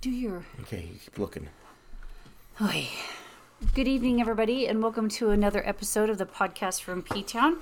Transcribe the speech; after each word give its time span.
Do 0.00 0.10
your. 0.10 0.44
Okay, 0.62 0.88
you 0.92 0.98
keep 0.98 1.18
looking. 1.18 1.48
Oy. 2.62 2.88
Good 3.74 3.86
evening, 3.88 4.20
everybody, 4.20 4.66
and 4.66 4.82
welcome 4.82 5.08
to 5.10 5.30
another 5.30 5.66
episode 5.66 6.08
of 6.08 6.16
the 6.16 6.24
podcast 6.24 6.80
from 6.80 7.02
P 7.02 7.22
Town. 7.22 7.58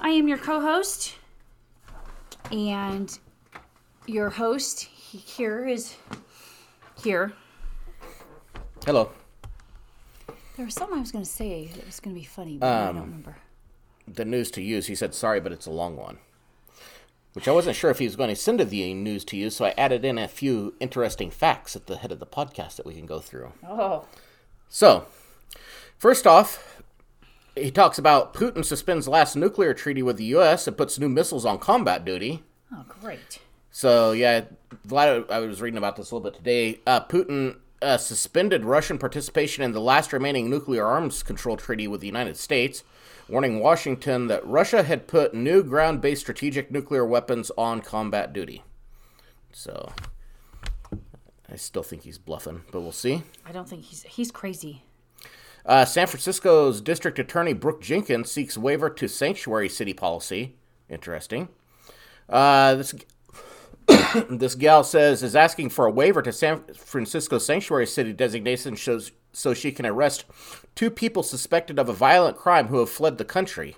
I 0.00 0.10
am 0.10 0.28
your 0.28 0.38
co 0.38 0.60
host, 0.60 1.16
and 2.52 3.16
your 4.06 4.30
host 4.30 4.82
here 4.84 5.66
is 5.66 5.96
here. 7.02 7.32
Hello. 8.84 9.10
There 10.56 10.66
was 10.66 10.74
something 10.74 10.98
I 10.98 11.00
was 11.00 11.10
going 11.10 11.24
to 11.24 11.30
say 11.30 11.68
that 11.74 11.84
was 11.86 11.98
going 12.00 12.14
to 12.14 12.20
be 12.20 12.26
funny, 12.26 12.58
but 12.58 12.66
I 12.66 12.88
Um, 12.88 12.94
don't 12.96 13.04
remember. 13.06 13.36
The 14.06 14.24
news 14.24 14.50
to 14.52 14.62
use. 14.62 14.86
He 14.86 14.94
said 14.94 15.14
sorry, 15.14 15.40
but 15.40 15.50
it's 15.52 15.66
a 15.66 15.70
long 15.70 15.96
one. 15.96 16.18
Which 17.32 17.46
I 17.46 17.52
wasn't 17.52 17.76
sure 17.76 17.90
if 17.90 18.00
he 18.00 18.06
was 18.06 18.16
going 18.16 18.28
to 18.28 18.36
send 18.36 18.58
the 18.58 18.94
news 18.94 19.24
to 19.26 19.36
you, 19.36 19.50
so 19.50 19.64
I 19.64 19.74
added 19.78 20.04
in 20.04 20.18
a 20.18 20.26
few 20.26 20.74
interesting 20.80 21.30
facts 21.30 21.76
at 21.76 21.86
the 21.86 21.96
head 21.96 22.10
of 22.10 22.18
the 22.18 22.26
podcast 22.26 22.76
that 22.76 22.86
we 22.86 22.94
can 22.94 23.06
go 23.06 23.20
through. 23.20 23.52
Oh. 23.66 24.06
So, 24.68 25.06
first 25.96 26.26
off, 26.26 26.82
he 27.54 27.70
talks 27.70 27.98
about 27.98 28.34
Putin 28.34 28.64
suspends 28.64 29.06
last 29.06 29.36
nuclear 29.36 29.74
treaty 29.74 30.02
with 30.02 30.16
the 30.16 30.24
U.S. 30.24 30.66
and 30.66 30.76
puts 30.76 30.98
new 30.98 31.08
missiles 31.08 31.44
on 31.44 31.58
combat 31.58 32.04
duty. 32.04 32.42
Oh, 32.72 32.84
great. 32.88 33.40
So 33.70 34.12
yeah, 34.12 34.42
Vlad, 34.86 35.30
I 35.30 35.40
was 35.40 35.60
reading 35.60 35.78
about 35.78 35.96
this 35.96 36.10
a 36.10 36.14
little 36.14 36.30
bit 36.30 36.36
today. 36.36 36.80
Uh, 36.86 37.00
Putin 37.00 37.56
uh, 37.82 37.96
suspended 37.96 38.64
Russian 38.64 38.98
participation 38.98 39.62
in 39.64 39.72
the 39.72 39.80
last 39.80 40.12
remaining 40.12 40.50
nuclear 40.50 40.86
arms 40.86 41.22
control 41.22 41.56
treaty 41.56 41.86
with 41.86 42.00
the 42.00 42.06
United 42.06 42.36
States, 42.36 42.82
warning 43.30 43.60
Washington 43.60 44.26
that 44.26 44.46
Russia 44.46 44.82
had 44.82 45.06
put 45.06 45.34
new 45.34 45.62
ground-based 45.62 46.20
strategic 46.20 46.70
nuclear 46.70 47.04
weapons 47.04 47.50
on 47.56 47.80
combat 47.80 48.32
duty. 48.32 48.62
So 49.52 49.92
I 51.50 51.56
still 51.56 51.82
think 51.82 52.02
he's 52.02 52.18
bluffing, 52.18 52.62
but 52.70 52.80
we'll 52.80 52.92
see. 52.92 53.22
I 53.44 53.52
don't 53.52 53.68
think 53.68 53.84
he's 53.84 54.02
he's 54.02 54.30
crazy. 54.30 54.84
Uh, 55.66 55.84
San 55.84 56.06
Francisco's 56.06 56.80
District 56.80 57.18
Attorney 57.18 57.52
Brooke 57.52 57.82
Jenkins 57.82 58.30
seeks 58.30 58.56
waiver 58.56 58.88
to 58.90 59.08
sanctuary 59.08 59.68
city 59.68 59.92
policy. 59.92 60.56
Interesting. 60.88 61.48
Uh, 62.28 62.76
this 62.76 62.94
this 64.30 64.54
gal 64.54 64.84
says 64.84 65.22
is 65.22 65.36
asking 65.36 65.70
for 65.70 65.86
a 65.86 65.90
waiver 65.90 66.22
to 66.22 66.32
San 66.32 66.62
Francisco 66.74 67.38
sanctuary 67.38 67.86
city 67.86 68.12
designation 68.12 68.76
shows 68.76 69.12
so 69.32 69.54
she 69.54 69.72
can 69.72 69.86
arrest 69.86 70.24
two 70.74 70.90
people 70.90 71.22
suspected 71.22 71.78
of 71.78 71.88
a 71.88 71.94
violent 71.94 72.36
crime 72.36 72.68
who 72.68 72.78
have 72.78 72.90
fled 72.90 73.18
the 73.18 73.24
country. 73.24 73.76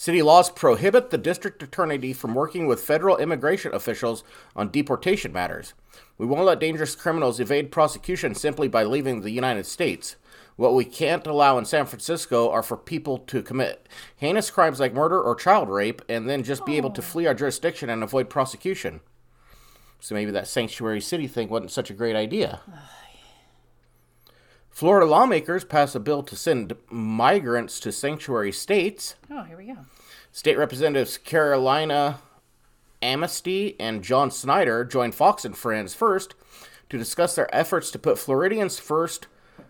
City 0.00 0.22
laws 0.22 0.50
prohibit 0.50 1.10
the 1.10 1.18
district 1.18 1.62
attorney 1.62 2.14
from 2.14 2.34
working 2.34 2.66
with 2.66 2.80
federal 2.80 3.18
immigration 3.18 3.74
officials 3.74 4.24
on 4.56 4.70
deportation 4.70 5.30
matters. 5.30 5.74
We 6.16 6.24
won't 6.24 6.46
let 6.46 6.58
dangerous 6.58 6.96
criminals 6.96 7.38
evade 7.38 7.70
prosecution 7.70 8.34
simply 8.34 8.66
by 8.66 8.84
leaving 8.84 9.20
the 9.20 9.30
United 9.30 9.66
States. 9.66 10.16
What 10.56 10.74
we 10.74 10.84
can't 10.84 11.26
allow 11.26 11.58
in 11.58 11.64
San 11.64 11.86
Francisco 11.86 12.50
are 12.50 12.62
for 12.62 12.76
people 12.76 13.18
to 13.18 13.42
commit 13.42 13.88
heinous 14.16 14.50
crimes 14.50 14.80
like 14.80 14.94
murder 14.94 15.20
or 15.20 15.34
child 15.34 15.68
rape 15.68 16.02
and 16.08 16.28
then 16.28 16.44
just 16.44 16.64
be 16.64 16.76
able 16.76 16.90
to 16.90 17.00
oh. 17.00 17.04
flee 17.04 17.26
our 17.26 17.34
jurisdiction 17.34 17.90
and 17.90 18.02
avoid 18.02 18.30
prosecution. 18.30 19.00
So 20.00 20.14
maybe 20.14 20.30
that 20.30 20.48
sanctuary 20.48 21.00
city 21.00 21.26
thing 21.26 21.48
wasn't 21.48 21.70
such 21.70 21.90
a 21.90 21.94
great 21.94 22.16
idea. 22.16 22.60
Florida 24.70 25.06
lawmakers 25.06 25.64
pass 25.64 25.94
a 25.94 26.00
bill 26.00 26.22
to 26.22 26.36
send 26.36 26.74
migrants 26.88 27.80
to 27.80 27.92
sanctuary 27.92 28.52
states. 28.52 29.16
Oh, 29.30 29.42
here 29.42 29.56
we 29.56 29.66
go. 29.66 29.78
State 30.32 30.56
Representatives 30.56 31.18
Carolina 31.18 32.20
Amesty 33.02 33.76
and 33.80 34.02
John 34.02 34.30
Snyder 34.30 34.84
joined 34.84 35.14
Fox 35.14 35.44
and 35.44 35.56
Friends 35.56 35.94
first 35.94 36.34
to 36.88 36.98
discuss 36.98 37.34
their 37.34 37.52
efforts 37.54 37.90
to 37.90 37.98
put 37.98 38.18
Floridians 38.18 38.78
first. 38.78 39.26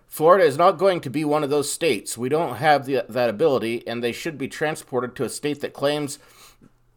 Florida 0.06 0.44
is 0.44 0.58
not 0.58 0.72
going 0.72 1.00
to 1.02 1.10
be 1.10 1.24
one 1.24 1.44
of 1.44 1.50
those 1.50 1.72
states. 1.72 2.18
We 2.18 2.28
don't 2.28 2.56
have 2.56 2.84
the, 2.84 3.04
that 3.08 3.30
ability, 3.30 3.86
and 3.86 4.02
they 4.02 4.12
should 4.12 4.36
be 4.36 4.48
transported 4.48 5.14
to 5.16 5.24
a 5.24 5.28
state 5.28 5.60
that 5.60 5.72
claims 5.72 6.18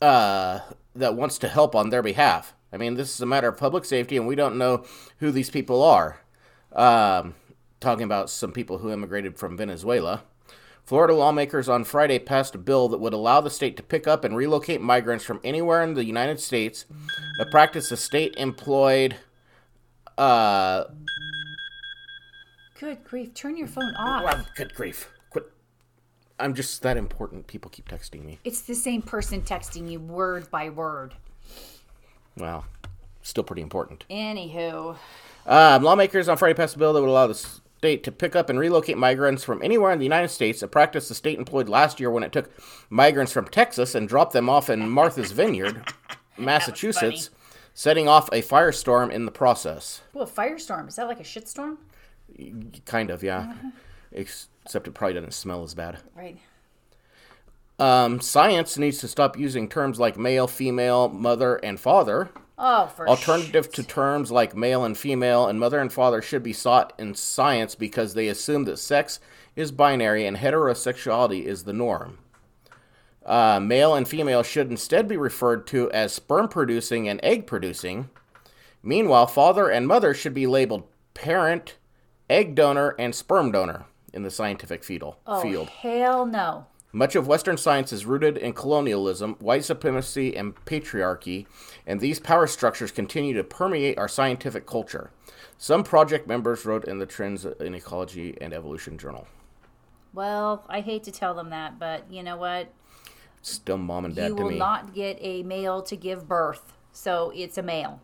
uh, 0.01 0.59
that 0.95 1.15
wants 1.15 1.37
to 1.39 1.47
help 1.47 1.75
on 1.75 1.89
their 1.89 2.01
behalf. 2.01 2.53
I 2.71 2.77
mean, 2.77 2.95
this 2.95 3.13
is 3.13 3.21
a 3.21 3.27
matter 3.27 3.47
of 3.47 3.57
public 3.57 3.85
safety, 3.85 4.17
and 4.17 4.25
we 4.25 4.35
don't 4.35 4.57
know 4.57 4.83
who 5.19 5.31
these 5.31 5.51
people 5.51 5.83
are. 5.83 6.21
Um, 6.71 7.35
talking 7.83 8.03
about 8.05 8.29
some 8.29 8.51
people 8.51 8.79
who 8.79 8.91
immigrated 8.91 9.37
from 9.37 9.55
Venezuela. 9.57 10.23
Florida 10.83 11.13
lawmakers 11.13 11.69
on 11.69 11.83
Friday 11.83 12.19
passed 12.19 12.55
a 12.55 12.57
bill 12.57 12.89
that 12.89 12.99
would 12.99 13.13
allow 13.13 13.39
the 13.39 13.49
state 13.49 13.77
to 13.77 13.83
pick 13.83 14.07
up 14.07 14.23
and 14.23 14.35
relocate 14.35 14.81
migrants 14.81 15.23
from 15.23 15.39
anywhere 15.43 15.81
in 15.83 15.93
the 15.93 16.03
United 16.03 16.39
States, 16.39 16.85
a 17.39 17.45
practice 17.45 17.89
the 17.89 17.97
state 17.97 18.33
employed. 18.37 19.15
Uh, 20.17 20.85
Good 22.79 23.03
grief. 23.05 23.33
Turn 23.33 23.55
your 23.55 23.67
phone 23.67 23.93
off. 23.95 24.23
well, 24.25 24.45
good 24.57 24.73
grief. 24.75 25.09
Quit. 25.29 25.45
I'm 26.37 26.53
just 26.53 26.81
that 26.81 26.97
important. 26.97 27.47
People 27.47 27.69
keep 27.71 27.87
texting 27.87 28.25
me. 28.25 28.39
It's 28.43 28.61
the 28.61 28.75
same 28.75 29.01
person 29.01 29.41
texting 29.41 29.89
you 29.89 30.01
word 30.01 30.51
by 30.51 30.69
word. 30.69 31.13
Well, 32.35 32.65
still 33.21 33.43
pretty 33.45 33.61
important. 33.61 34.03
Anywho. 34.09 34.97
Um, 35.45 35.83
lawmakers 35.83 36.27
on 36.27 36.35
Friday 36.35 36.55
passed 36.55 36.75
a 36.75 36.79
bill 36.79 36.91
that 36.93 36.99
would 37.01 37.09
allow 37.09 37.27
the 37.27 37.49
state 37.83 38.01
to 38.01 38.13
pick 38.13 38.33
up 38.33 38.49
and 38.49 38.57
relocate 38.57 38.97
migrants 38.97 39.43
from 39.43 39.61
anywhere 39.61 39.91
in 39.91 39.99
the 39.99 40.05
United 40.05 40.29
States, 40.29 40.61
a 40.63 40.67
practice 40.69 41.09
the 41.09 41.13
state 41.13 41.37
employed 41.37 41.67
last 41.67 41.99
year 41.99 42.09
when 42.09 42.23
it 42.23 42.31
took 42.31 42.49
migrants 42.89 43.33
from 43.33 43.45
Texas 43.45 43.93
and 43.93 44.07
dropped 44.07 44.31
them 44.31 44.49
off 44.49 44.69
in 44.69 44.89
Martha's 44.89 45.33
Vineyard, 45.33 45.91
Massachusetts, 46.37 47.29
setting 47.73 48.07
off 48.07 48.29
a 48.29 48.41
firestorm 48.41 49.11
in 49.11 49.25
the 49.25 49.31
process. 49.31 49.99
Well, 50.13 50.25
firestorm. 50.25 50.87
Is 50.87 50.95
that 50.95 51.07
like 51.07 51.19
a 51.19 51.23
shitstorm? 51.23 51.75
Kind 52.85 53.09
of, 53.09 53.21
yeah. 53.21 53.53
Ex- 54.15 54.47
Except 54.63 54.87
it 54.87 54.91
probably 54.93 55.15
doesn't 55.15 55.33
smell 55.33 55.61
as 55.63 55.73
bad. 55.73 55.97
Right. 56.15 56.39
Um, 57.79 58.21
science 58.21 58.77
needs 58.77 58.99
to 58.99 59.09
stop 59.09 59.37
using 59.37 59.67
terms 59.67 59.99
like 59.99 60.17
male, 60.17 60.47
female, 60.47 61.09
mother, 61.09 61.55
and 61.57 61.77
father. 61.77 62.29
Oh, 62.65 62.87
for 62.87 63.09
Alternative 63.09 63.69
to 63.73 63.83
terms 63.83 64.31
like 64.31 64.55
male 64.55 64.85
and 64.85 64.97
female 64.97 65.47
and 65.47 65.59
mother 65.59 65.81
and 65.81 65.91
father 65.91 66.21
should 66.21 66.43
be 66.43 66.53
sought 66.53 66.93
in 66.97 67.13
science 67.13 67.75
because 67.75 68.13
they 68.13 68.29
assume 68.29 68.63
that 68.63 68.79
sex 68.79 69.19
is 69.53 69.73
binary 69.73 70.25
and 70.25 70.37
heterosexuality 70.37 71.43
is 71.43 71.65
the 71.65 71.73
norm. 71.73 72.19
Uh, 73.25 73.59
male 73.59 73.93
and 73.93 74.07
female 74.07 74.43
should 74.43 74.71
instead 74.71 75.09
be 75.09 75.17
referred 75.17 75.67
to 75.67 75.91
as 75.91 76.13
sperm 76.13 76.47
producing 76.47 77.09
and 77.09 77.19
egg 77.21 77.47
producing. 77.47 78.09
Meanwhile, 78.81 79.27
father 79.27 79.67
and 79.69 79.85
mother 79.85 80.13
should 80.13 80.33
be 80.33 80.47
labeled 80.47 80.87
parent, 81.13 81.75
egg 82.29 82.55
donor, 82.55 82.95
and 82.97 83.13
sperm 83.13 83.51
donor 83.51 83.87
in 84.13 84.23
the 84.23 84.31
scientific 84.31 84.85
fetal 84.85 85.19
oh, 85.27 85.41
field. 85.41 85.67
hell 85.67 86.25
no. 86.25 86.65
Much 86.95 87.15
of 87.15 87.25
Western 87.25 87.57
science 87.57 87.91
is 87.91 88.05
rooted 88.05 88.37
in 88.37 88.53
colonialism, 88.53 89.33
white 89.39 89.65
supremacy, 89.65 90.37
and 90.37 90.53
patriarchy, 90.65 91.47
and 91.87 91.99
these 91.99 92.19
power 92.19 92.45
structures 92.45 92.91
continue 92.91 93.33
to 93.33 93.43
permeate 93.43 93.97
our 93.97 94.07
scientific 94.07 94.67
culture. 94.67 95.09
Some 95.57 95.83
project 95.83 96.27
members 96.27 96.65
wrote 96.65 96.85
in 96.85 96.99
the 96.99 97.07
Trends 97.07 97.45
in 97.45 97.73
Ecology 97.73 98.37
and 98.39 98.53
Evolution 98.53 98.99
Journal. 98.99 99.27
Well, 100.13 100.63
I 100.69 100.81
hate 100.81 101.03
to 101.05 101.11
tell 101.11 101.33
them 101.33 101.49
that, 101.49 101.79
but 101.79 102.05
you 102.11 102.21
know 102.21 102.37
what? 102.37 102.71
Still 103.41 103.77
mom 103.77 104.05
and 104.05 104.15
dad 104.15 104.29
you 104.29 104.35
to 104.35 104.43
will 104.43 104.51
not 104.51 104.93
get 104.93 105.17
a 105.19 105.41
male 105.41 105.81
to 105.81 105.95
give 105.95 106.27
birth. 106.27 106.73
So 106.91 107.31
it's 107.35 107.57
a 107.57 107.63
male. 107.63 108.01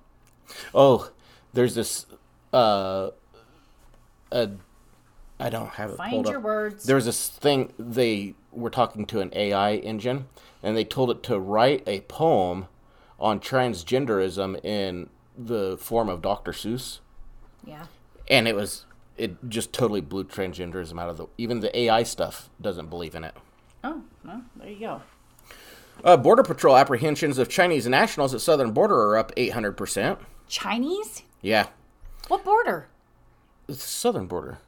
Oh, 0.73 1.11
there's 1.53 1.75
this. 1.75 2.07
Uh, 2.51 3.11
uh, 4.31 4.47
I 5.39 5.49
don't 5.49 5.69
have 5.69 5.91
it 5.91 5.97
Find 5.97 6.25
your 6.25 6.37
up. 6.37 6.43
words. 6.43 6.85
There's 6.85 7.05
this 7.05 7.29
thing 7.29 7.71
they 7.77 8.33
were 8.51 8.69
talking 8.69 9.05
to 9.07 9.19
an 9.19 9.31
AI 9.35 9.75
engine, 9.75 10.27
and 10.63 10.75
they 10.75 10.83
told 10.83 11.09
it 11.11 11.23
to 11.23 11.39
write 11.39 11.83
a 11.87 12.01
poem 12.01 12.67
on 13.19 13.39
transgenderism 13.39 14.63
in 14.63 15.09
the 15.37 15.77
form 15.79 16.09
of 16.09 16.21
Dr. 16.21 16.51
Seuss, 16.51 16.99
Yeah. 17.65 17.85
and 18.29 18.47
it 18.47 18.55
was 18.55 18.85
it 19.17 19.49
just 19.49 19.73
totally 19.73 19.99
blew 19.99 20.23
transgenderism 20.23 20.97
out 20.99 21.09
of 21.09 21.17
the. 21.17 21.27
Even 21.37 21.59
the 21.59 21.77
AI 21.77 22.03
stuff 22.03 22.49
doesn't 22.61 22.89
believe 22.89 23.15
in 23.15 23.25
it. 23.25 23.35
Oh, 23.83 24.01
well, 24.23 24.41
there 24.55 24.69
you 24.69 24.79
go. 24.79 25.01
Uh, 26.05 26.15
Border 26.15 26.43
Patrol 26.43 26.77
apprehensions 26.77 27.37
of 27.37 27.49
Chinese 27.49 27.85
nationals 27.85 28.33
at 28.33 28.39
southern 28.39 28.71
border 28.71 28.95
are 28.95 29.17
up 29.17 29.33
800%. 29.35 30.17
Chinese? 30.47 31.23
Yeah, 31.41 31.67
What 32.29 32.45
border? 32.45 32.87
it's 33.67 33.79
the 33.79 33.87
southern 33.89 34.25
border. 34.27 34.59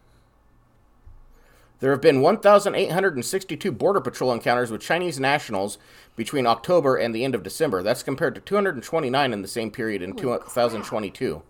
There 1.82 1.92
have 1.92 2.00
been 2.02 2.22
1,862 2.22 3.72
Border 3.72 4.02
Patrol 4.02 4.32
encounters 4.32 4.70
with 4.70 4.82
Chinese 4.82 5.20
nationals 5.20 5.80
between 6.16 6.46
October 6.46 6.96
and 6.96 7.14
the 7.14 7.26
end 7.26 7.34
of 7.34 7.42
December. 7.42 7.82
That's 7.82 8.04
compared 8.04 8.36
to 8.36 8.42
229 8.42 9.34
in 9.34 9.42
the 9.42 9.48
same 9.48 9.72
period 9.72 10.04
in 10.04 10.16
2022, 10.16 11.42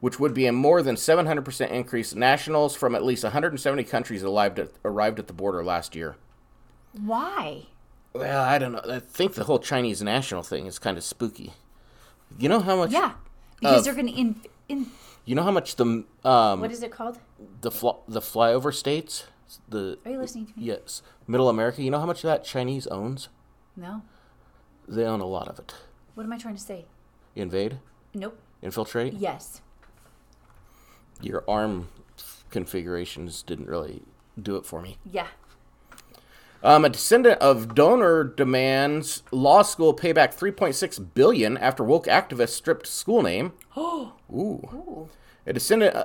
which 0.00 0.18
would 0.18 0.32
be 0.32 0.46
a 0.46 0.52
more 0.52 0.82
than 0.82 0.96
700% 0.96 1.70
increase. 1.70 2.14
Nationals 2.14 2.74
from 2.74 2.94
at 2.94 3.04
least 3.04 3.24
170 3.24 3.84
countries 3.84 4.24
arrived 4.24 4.58
at, 4.58 4.70
arrived 4.86 5.18
at 5.18 5.26
the 5.26 5.34
border 5.34 5.62
last 5.62 5.94
year. 5.94 6.16
Why? 6.98 7.66
Well, 8.14 8.42
I 8.42 8.56
don't 8.56 8.72
know. 8.72 8.82
I 8.88 9.00
think 9.00 9.34
the 9.34 9.44
whole 9.44 9.58
Chinese 9.58 10.02
national 10.02 10.42
thing 10.42 10.64
is 10.64 10.78
kind 10.78 10.96
of 10.96 11.04
spooky. 11.04 11.52
You 12.38 12.48
know 12.48 12.60
how 12.60 12.76
much? 12.76 12.90
Yeah. 12.90 13.12
because 13.60 13.84
they're 13.84 13.94
going 13.94 14.06
to 14.06 14.12
in 14.12 14.36
in 14.68 14.86
You 15.26 15.34
know 15.34 15.42
how 15.42 15.50
much 15.50 15.76
the 15.76 16.04
um 16.24 16.60
what 16.60 16.70
is 16.70 16.82
it 16.82 16.90
called? 16.90 17.18
the 17.60 17.70
fly, 17.70 17.94
the 18.08 18.20
flyover 18.20 18.72
states 18.74 19.24
the 19.68 19.98
Are 20.04 20.10
you 20.12 20.18
listening 20.18 20.46
to 20.46 20.52
me? 20.58 20.64
yes 20.66 21.02
Middle 21.26 21.48
America. 21.48 21.82
You 21.82 21.90
know 21.90 22.00
how 22.00 22.06
much 22.06 22.18
of 22.24 22.28
that 22.28 22.44
Chinese 22.44 22.86
owns? 22.88 23.28
No. 23.76 24.02
They 24.88 25.04
own 25.04 25.20
a 25.20 25.26
lot 25.26 25.48
of 25.48 25.58
it. 25.58 25.74
What 26.14 26.24
am 26.24 26.32
I 26.32 26.38
trying 26.38 26.56
to 26.56 26.60
say? 26.60 26.84
Invade, 27.34 27.78
Nope. 28.14 28.38
infiltrate. 28.60 29.14
Yes. 29.14 29.60
Your 31.20 31.44
arm 31.48 31.88
configurations 32.50 33.42
didn't 33.42 33.68
really 33.68 34.02
do 34.40 34.56
it 34.56 34.66
for 34.66 34.82
me. 34.82 34.98
Yeah. 35.10 35.28
Um, 36.64 36.84
a 36.84 36.88
descendant 36.88 37.40
of 37.40 37.74
donor 37.74 38.22
demands 38.22 39.22
law 39.32 39.62
school 39.62 39.94
payback 39.94 40.36
3.6 40.36 41.14
billion 41.14 41.56
after 41.58 41.82
woke 41.82 42.06
activists 42.06 42.50
stripped 42.50 42.86
school 42.86 43.22
name. 43.22 43.52
Oh. 43.76 44.12
Ooh. 44.32 45.08
A 45.46 45.52
descendant 45.52 45.96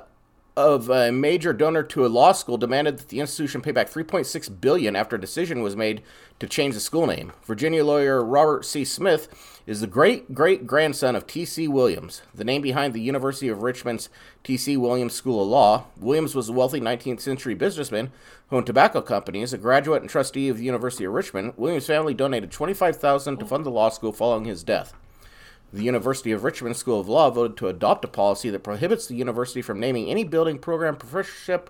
of 0.57 0.89
a 0.89 1.11
major 1.11 1.53
donor 1.53 1.83
to 1.83 2.03
a 2.03 2.07
law 2.07 2.31
school 2.31 2.57
demanded 2.57 2.97
that 2.97 3.09
the 3.09 3.19
institution 3.19 3.61
pay 3.61 3.71
back 3.71 3.87
3.6 3.87 4.59
billion 4.59 4.95
after 4.95 5.15
a 5.15 5.21
decision 5.21 5.61
was 5.61 5.75
made 5.75 6.01
to 6.39 6.47
change 6.47 6.73
the 6.73 6.79
school 6.79 7.05
name. 7.05 7.31
Virginia 7.43 7.85
lawyer 7.85 8.25
Robert 8.25 8.65
C. 8.65 8.83
Smith 8.83 9.61
is 9.67 9.81
the 9.81 9.87
great 9.87 10.33
great 10.33 10.65
grandson 10.65 11.15
of 11.15 11.27
T.C. 11.27 11.67
Williams, 11.67 12.23
the 12.33 12.43
name 12.43 12.63
behind 12.63 12.95
the 12.95 13.01
University 13.01 13.49
of 13.49 13.61
Richmond's 13.61 14.09
T.C. 14.43 14.75
Williams 14.77 15.13
School 15.13 15.43
of 15.43 15.47
Law. 15.47 15.85
Williams 15.95 16.33
was 16.33 16.49
a 16.49 16.53
wealthy 16.53 16.81
19th 16.81 17.21
century 17.21 17.53
businessman 17.53 18.11
who 18.49 18.57
owned 18.57 18.65
tobacco 18.65 18.99
companies. 18.99 19.53
A 19.53 19.59
graduate 19.59 20.01
and 20.01 20.09
trustee 20.09 20.49
of 20.49 20.57
the 20.57 20.63
University 20.63 21.05
of 21.05 21.13
Richmond, 21.13 21.53
Williams' 21.55 21.85
family 21.85 22.15
donated 22.15 22.51
25000 22.51 23.37
to 23.37 23.45
fund 23.45 23.63
the 23.63 23.69
law 23.69 23.89
school 23.89 24.11
following 24.11 24.45
his 24.45 24.63
death. 24.63 24.95
The 25.73 25.83
University 25.83 26.31
of 26.31 26.45
Richmond 26.45 26.77
School 26.77 27.01
of 27.01 27.09
Law 27.09 27.29
voted 27.29 27.57
to 27.57 27.67
adopt 27.67 28.05
a 28.05 28.07
policy 28.07 28.49
that 28.49 28.63
prohibits 28.63 29.05
the 29.05 29.15
university 29.15 29.61
from 29.61 29.81
naming 29.81 30.09
any 30.09 30.23
building, 30.23 30.59
program, 30.59 30.95
professorship, 30.95 31.69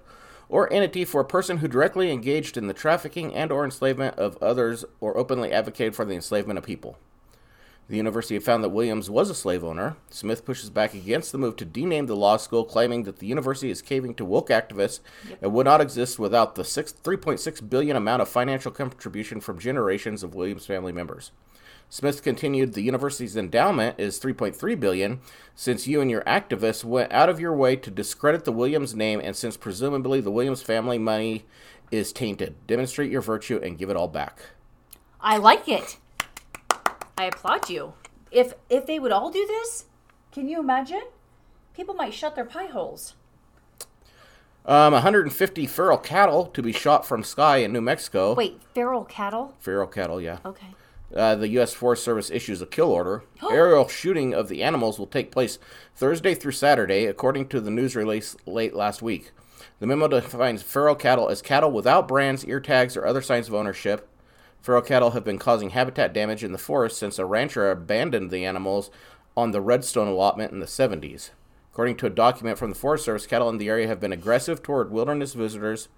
or 0.50 0.72
entity 0.72 1.04
for 1.04 1.20
a 1.20 1.26
person 1.26 1.58
who 1.58 1.68
directly 1.68 2.12
engaged 2.12 2.58
in 2.58 2.68
the 2.68 2.76
trafficking 2.76 3.34
and 3.34 3.52
or 3.52 3.66
enslavement 3.66 4.16
of 4.20 4.38
others 4.38 4.86
or 5.00 5.18
openly 5.18 5.52
advocated 5.52 5.96
for 5.96 6.06
the 6.06 6.14
enslavement 6.14 6.60
of 6.60 6.64
people. 6.64 6.98
The 7.90 7.98
university 7.98 8.38
found 8.38 8.64
that 8.64 8.70
Williams 8.70 9.10
was 9.10 9.30
a 9.30 9.36
slave 9.36 9.64
owner. 9.64 9.96
Smith 10.10 10.46
pushes 10.46 10.70
back 10.70 10.94
against 10.94 11.32
the 11.32 11.38
move 11.38 11.56
to 11.56 11.66
dename 11.66 12.06
the 12.06 12.18
law 12.18 12.38
school, 12.38 12.66
claiming 12.66 13.04
that 13.04 13.20
the 13.20 13.28
university 13.28 13.72
is 13.72 13.82
caving 13.82 14.14
to 14.16 14.26
woke 14.26 14.50
activists 14.50 15.00
and 15.42 15.54
would 15.54 15.66
not 15.66 15.82
exist 15.82 16.20
without 16.20 16.56
the 16.56 16.66
six, 16.66 16.94
3.6 16.94 17.68
billion 17.68 17.96
amount 17.96 18.22
of 18.22 18.30
financial 18.30 18.72
contribution 18.72 19.40
from 19.40 19.58
generations 19.58 20.22
of 20.22 20.36
Williams 20.36 20.66
family 20.66 20.92
members. 20.92 21.32
Smith 21.90 22.22
continued, 22.22 22.74
"The 22.74 22.82
university's 22.82 23.38
endowment 23.38 24.00
is 24.00 24.20
3.3 24.20 24.76
billion. 24.76 25.22
Since 25.56 25.88
you 25.88 26.02
and 26.02 26.12
your 26.12 26.22
activists 26.24 26.84
went 26.84 27.12
out 27.14 27.30
of 27.30 27.40
your 27.40 27.54
way 27.56 27.76
to 27.78 27.90
discredit 27.90 28.44
the 28.44 28.52
Williams 28.52 28.94
name, 28.94 29.22
and 29.24 29.36
since 29.36 29.56
presumably 29.56 30.20
the 30.20 30.32
Williams 30.32 30.62
family 30.62 30.98
money 30.98 31.46
is 31.90 32.12
tainted, 32.12 32.56
demonstrate 32.68 33.10
your 33.10 33.22
virtue 33.22 33.60
and 33.64 33.78
give 33.78 33.90
it 33.90 33.96
all 33.96 34.10
back." 34.10 34.40
I 35.22 35.38
like 35.38 35.68
it. 35.68 35.98
I 37.18 37.26
applaud 37.26 37.70
you. 37.70 37.94
If 38.32 38.54
if 38.70 38.86
they 38.86 39.00
would 39.00 39.12
all 39.12 39.32
do 39.32 39.46
this, 39.48 39.86
can 40.32 40.48
you 40.50 40.60
imagine? 40.60 41.04
People 41.74 41.96
might 41.96 42.14
shut 42.14 42.36
their 42.36 42.46
pie 42.46 42.68
holes. 42.68 43.16
Um, 44.66 44.92
150 44.92 45.66
feral 45.66 45.98
cattle 45.98 46.48
to 46.48 46.62
be 46.62 46.74
shot 46.74 47.06
from 47.06 47.24
sky 47.24 47.58
in 47.58 47.72
New 47.72 47.80
Mexico. 47.80 48.34
Wait, 48.34 48.62
feral 48.74 49.06
cattle? 49.06 49.56
Feral 49.60 49.88
cattle, 49.88 50.20
yeah. 50.20 50.40
Okay. 50.44 50.76
Uh, 51.16 51.36
the 51.36 51.48
U.S. 51.50 51.74
Forest 51.74 52.04
Service 52.04 52.30
issues 52.30 52.62
a 52.62 52.66
kill 52.66 52.92
order. 52.92 53.24
Aerial 53.52 53.88
shooting 53.88 54.34
of 54.34 54.50
the 54.50 54.64
animals 54.64 55.00
will 55.00 55.08
take 55.08 55.32
place 55.32 55.58
Thursday 55.96 56.36
through 56.36 56.52
Saturday, 56.52 57.06
according 57.06 57.48
to 57.50 57.62
the 57.62 57.72
news 57.72 57.96
release 57.96 58.36
late 58.46 58.76
last 58.76 59.02
week. 59.02 59.32
The 59.80 59.88
memo 59.88 60.08
defines 60.08 60.64
feral 60.64 60.96
cattle 60.96 61.30
as 61.30 61.42
cattle 61.42 61.72
without 61.72 62.08
brands, 62.08 62.46
ear 62.46 62.60
tags, 62.60 62.98
or 62.98 63.06
other 63.06 63.22
signs 63.22 63.48
of 63.48 63.54
ownership. 63.54 64.08
Feral 64.62 64.82
cattle 64.82 65.12
have 65.12 65.24
been 65.24 65.38
causing 65.38 65.70
habitat 65.70 66.14
damage 66.14 66.44
in 66.44 66.52
the 66.52 66.58
forest 66.58 66.98
since 66.98 67.20
a 67.20 67.26
rancher 67.26 67.70
abandoned 67.72 68.32
the 68.32 68.44
animals 68.44 68.90
on 69.36 69.52
the 69.52 69.62
Redstone 69.62 70.08
allotment 70.08 70.52
in 70.52 70.60
the 70.60 70.66
70s. 70.66 71.30
According 71.72 71.98
to 71.98 72.08
a 72.08 72.10
document 72.10 72.58
from 72.58 72.70
the 72.72 72.76
Forest 72.76 73.06
Service, 73.06 73.28
cattle 73.28 73.50
in 73.50 73.60
the 73.60 73.70
area 73.70 73.88
have 73.88 74.00
been 74.00 74.12
aggressive 74.12 74.64
toward 74.64 74.92
wilderness 74.92 75.34
visitors. 75.34 75.90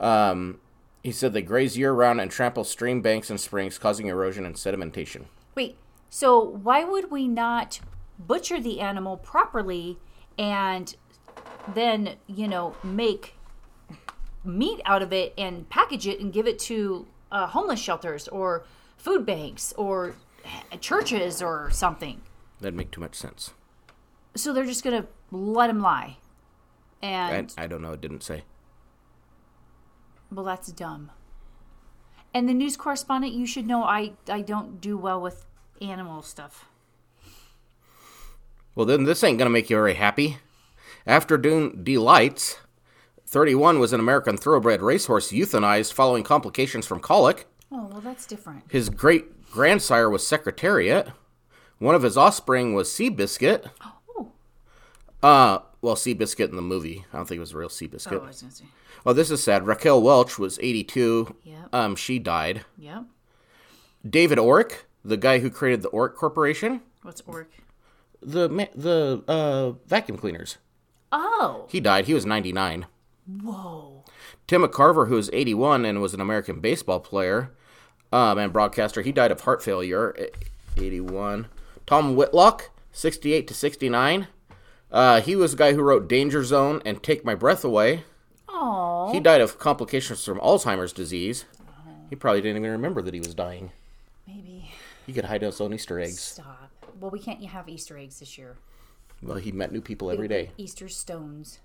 Um, 0.00 0.58
he 1.02 1.12
said 1.12 1.32
they 1.32 1.42
graze 1.42 1.76
year 1.76 1.92
round 1.92 2.20
and 2.20 2.30
trample 2.30 2.64
stream 2.64 3.02
banks 3.02 3.30
and 3.30 3.40
springs, 3.40 3.78
causing 3.78 4.06
erosion 4.06 4.46
and 4.46 4.54
sedimentation. 4.54 5.24
Wait, 5.54 5.76
so 6.08 6.40
why 6.40 6.84
would 6.84 7.10
we 7.10 7.26
not 7.26 7.80
butcher 8.18 8.60
the 8.60 8.80
animal 8.80 9.16
properly 9.16 9.98
and 10.38 10.94
then, 11.74 12.16
you 12.26 12.46
know, 12.46 12.76
make 12.82 13.34
meat 14.44 14.80
out 14.84 15.02
of 15.02 15.12
it 15.12 15.34
and 15.36 15.68
package 15.68 16.06
it 16.06 16.20
and 16.20 16.32
give 16.32 16.46
it 16.46 16.58
to 16.58 17.06
uh, 17.30 17.46
homeless 17.46 17.80
shelters 17.80 18.28
or 18.28 18.64
food 18.96 19.26
banks 19.26 19.72
or 19.76 20.14
churches 20.80 21.42
or 21.42 21.70
something? 21.70 22.22
That'd 22.60 22.76
make 22.76 22.92
too 22.92 23.00
much 23.00 23.16
sense. 23.16 23.52
So 24.36 24.52
they're 24.52 24.64
just 24.64 24.84
going 24.84 25.02
to 25.02 25.08
let 25.30 25.68
him 25.68 25.80
lie. 25.80 26.18
I, 27.02 27.06
And, 27.06 27.54
I 27.58 27.66
don't 27.66 27.82
know. 27.82 27.92
It 27.92 28.00
didn't 28.00 28.22
say. 28.22 28.44
Well, 30.32 30.44
that's 30.44 30.72
dumb. 30.72 31.10
And 32.34 32.48
the 32.48 32.54
news 32.54 32.76
correspondent, 32.76 33.34
you 33.34 33.46
should 33.46 33.66
know 33.66 33.84
I, 33.84 34.12
I 34.28 34.40
don't 34.40 34.80
do 34.80 34.96
well 34.96 35.20
with 35.20 35.44
animal 35.80 36.22
stuff. 36.22 36.66
Well, 38.74 38.86
then 38.86 39.04
this 39.04 39.22
ain't 39.22 39.38
gonna 39.38 39.50
make 39.50 39.68
you 39.68 39.76
very 39.76 39.94
happy. 39.94 40.38
Afternoon 41.06 41.84
Deelites. 41.84 42.56
31 43.26 43.78
was 43.78 43.92
an 43.92 44.00
American 44.00 44.36
thoroughbred 44.36 44.80
racehorse 44.80 45.30
euthanized 45.30 45.92
following 45.92 46.22
complications 46.22 46.86
from 46.86 47.00
colic. 47.00 47.46
Oh, 47.70 47.88
well, 47.90 48.00
that's 48.00 48.26
different. 48.26 48.64
His 48.70 48.88
great 48.88 49.50
grandsire 49.50 50.08
was 50.08 50.26
Secretariat. 50.26 51.08
One 51.78 51.94
of 51.94 52.02
his 52.02 52.16
offspring 52.16 52.74
was 52.74 52.88
Seabiscuit. 52.88 53.70
Uh, 55.22 55.60
well, 55.80 55.94
Seabiscuit 55.96 56.48
in 56.50 56.56
the 56.56 56.62
movie. 56.62 57.04
I 57.12 57.16
don't 57.16 57.26
think 57.26 57.36
it 57.36 57.40
was 57.40 57.52
a 57.52 57.58
real 57.58 57.68
Seabiscuit. 57.68 58.20
oh 58.20 58.24
I 58.24 58.26
was 58.28 58.40
to 58.40 58.50
say. 58.50 58.64
Oh, 59.04 59.12
this 59.12 59.30
is 59.30 59.42
sad. 59.42 59.66
Raquel 59.66 60.00
Welch 60.02 60.38
was 60.38 60.58
82. 60.60 61.34
Yep. 61.44 61.56
Um, 61.74 61.96
she 61.96 62.18
died. 62.18 62.64
Yep. 62.78 63.04
David 64.08 64.38
Oreck, 64.38 64.84
the 65.04 65.16
guy 65.16 65.38
who 65.40 65.50
created 65.50 65.82
the 65.82 65.90
Oreck 65.90 66.14
Corporation, 66.14 66.80
What's 67.02 67.20
orc? 67.26 67.50
the 68.20 68.48
the 68.76 69.22
uh, 69.26 69.70
vacuum 69.86 70.18
cleaners. 70.18 70.58
Oh. 71.10 71.66
He 71.68 71.80
died. 71.80 72.06
He 72.06 72.14
was 72.14 72.24
99. 72.24 72.86
Whoa. 73.42 74.04
Tim 74.46 74.62
McCarver, 74.62 75.08
who 75.08 75.14
was 75.16 75.30
81 75.32 75.84
and 75.84 76.00
was 76.00 76.14
an 76.14 76.20
American 76.20 76.60
baseball 76.60 77.00
player 77.00 77.50
um, 78.12 78.38
and 78.38 78.52
broadcaster, 78.52 79.02
he 79.02 79.12
died 79.12 79.30
of 79.30 79.42
heart 79.42 79.62
failure 79.62 80.14
at 80.18 80.30
81. 80.76 81.46
Tom 81.86 82.16
Whitlock, 82.16 82.70
68 82.92 83.46
to 83.48 83.54
69. 83.54 84.28
Uh, 84.92 85.20
he 85.22 85.34
was 85.34 85.52
the 85.52 85.56
guy 85.56 85.72
who 85.72 85.82
wrote 85.82 86.08
Danger 86.08 86.44
Zone 86.44 86.82
and 86.84 87.02
Take 87.02 87.24
My 87.24 87.34
Breath 87.34 87.64
Away. 87.64 88.04
Oh. 88.48 89.10
He 89.12 89.20
died 89.20 89.40
of 89.40 89.58
complications 89.58 90.24
from 90.24 90.38
Alzheimer's 90.38 90.92
disease. 90.92 91.46
He 92.10 92.16
probably 92.16 92.42
didn't 92.42 92.58
even 92.58 92.70
remember 92.72 93.00
that 93.00 93.14
he 93.14 93.20
was 93.20 93.34
dying. 93.34 93.72
Maybe. 94.26 94.70
He 95.06 95.14
could 95.14 95.24
hide 95.24 95.40
his 95.40 95.60
own 95.62 95.72
Easter 95.72 95.98
eggs. 95.98 96.20
Stop. 96.20 96.70
Well, 97.00 97.10
we 97.10 97.18
can't 97.18 97.42
have 97.42 97.70
Easter 97.70 97.96
eggs 97.96 98.20
this 98.20 98.36
year. 98.36 98.56
Well, 99.22 99.38
he 99.38 99.50
met 99.50 99.72
new 99.72 99.80
people 99.80 100.10
every 100.10 100.28
day. 100.28 100.50
Easter 100.58 100.88
stones. 100.88 101.60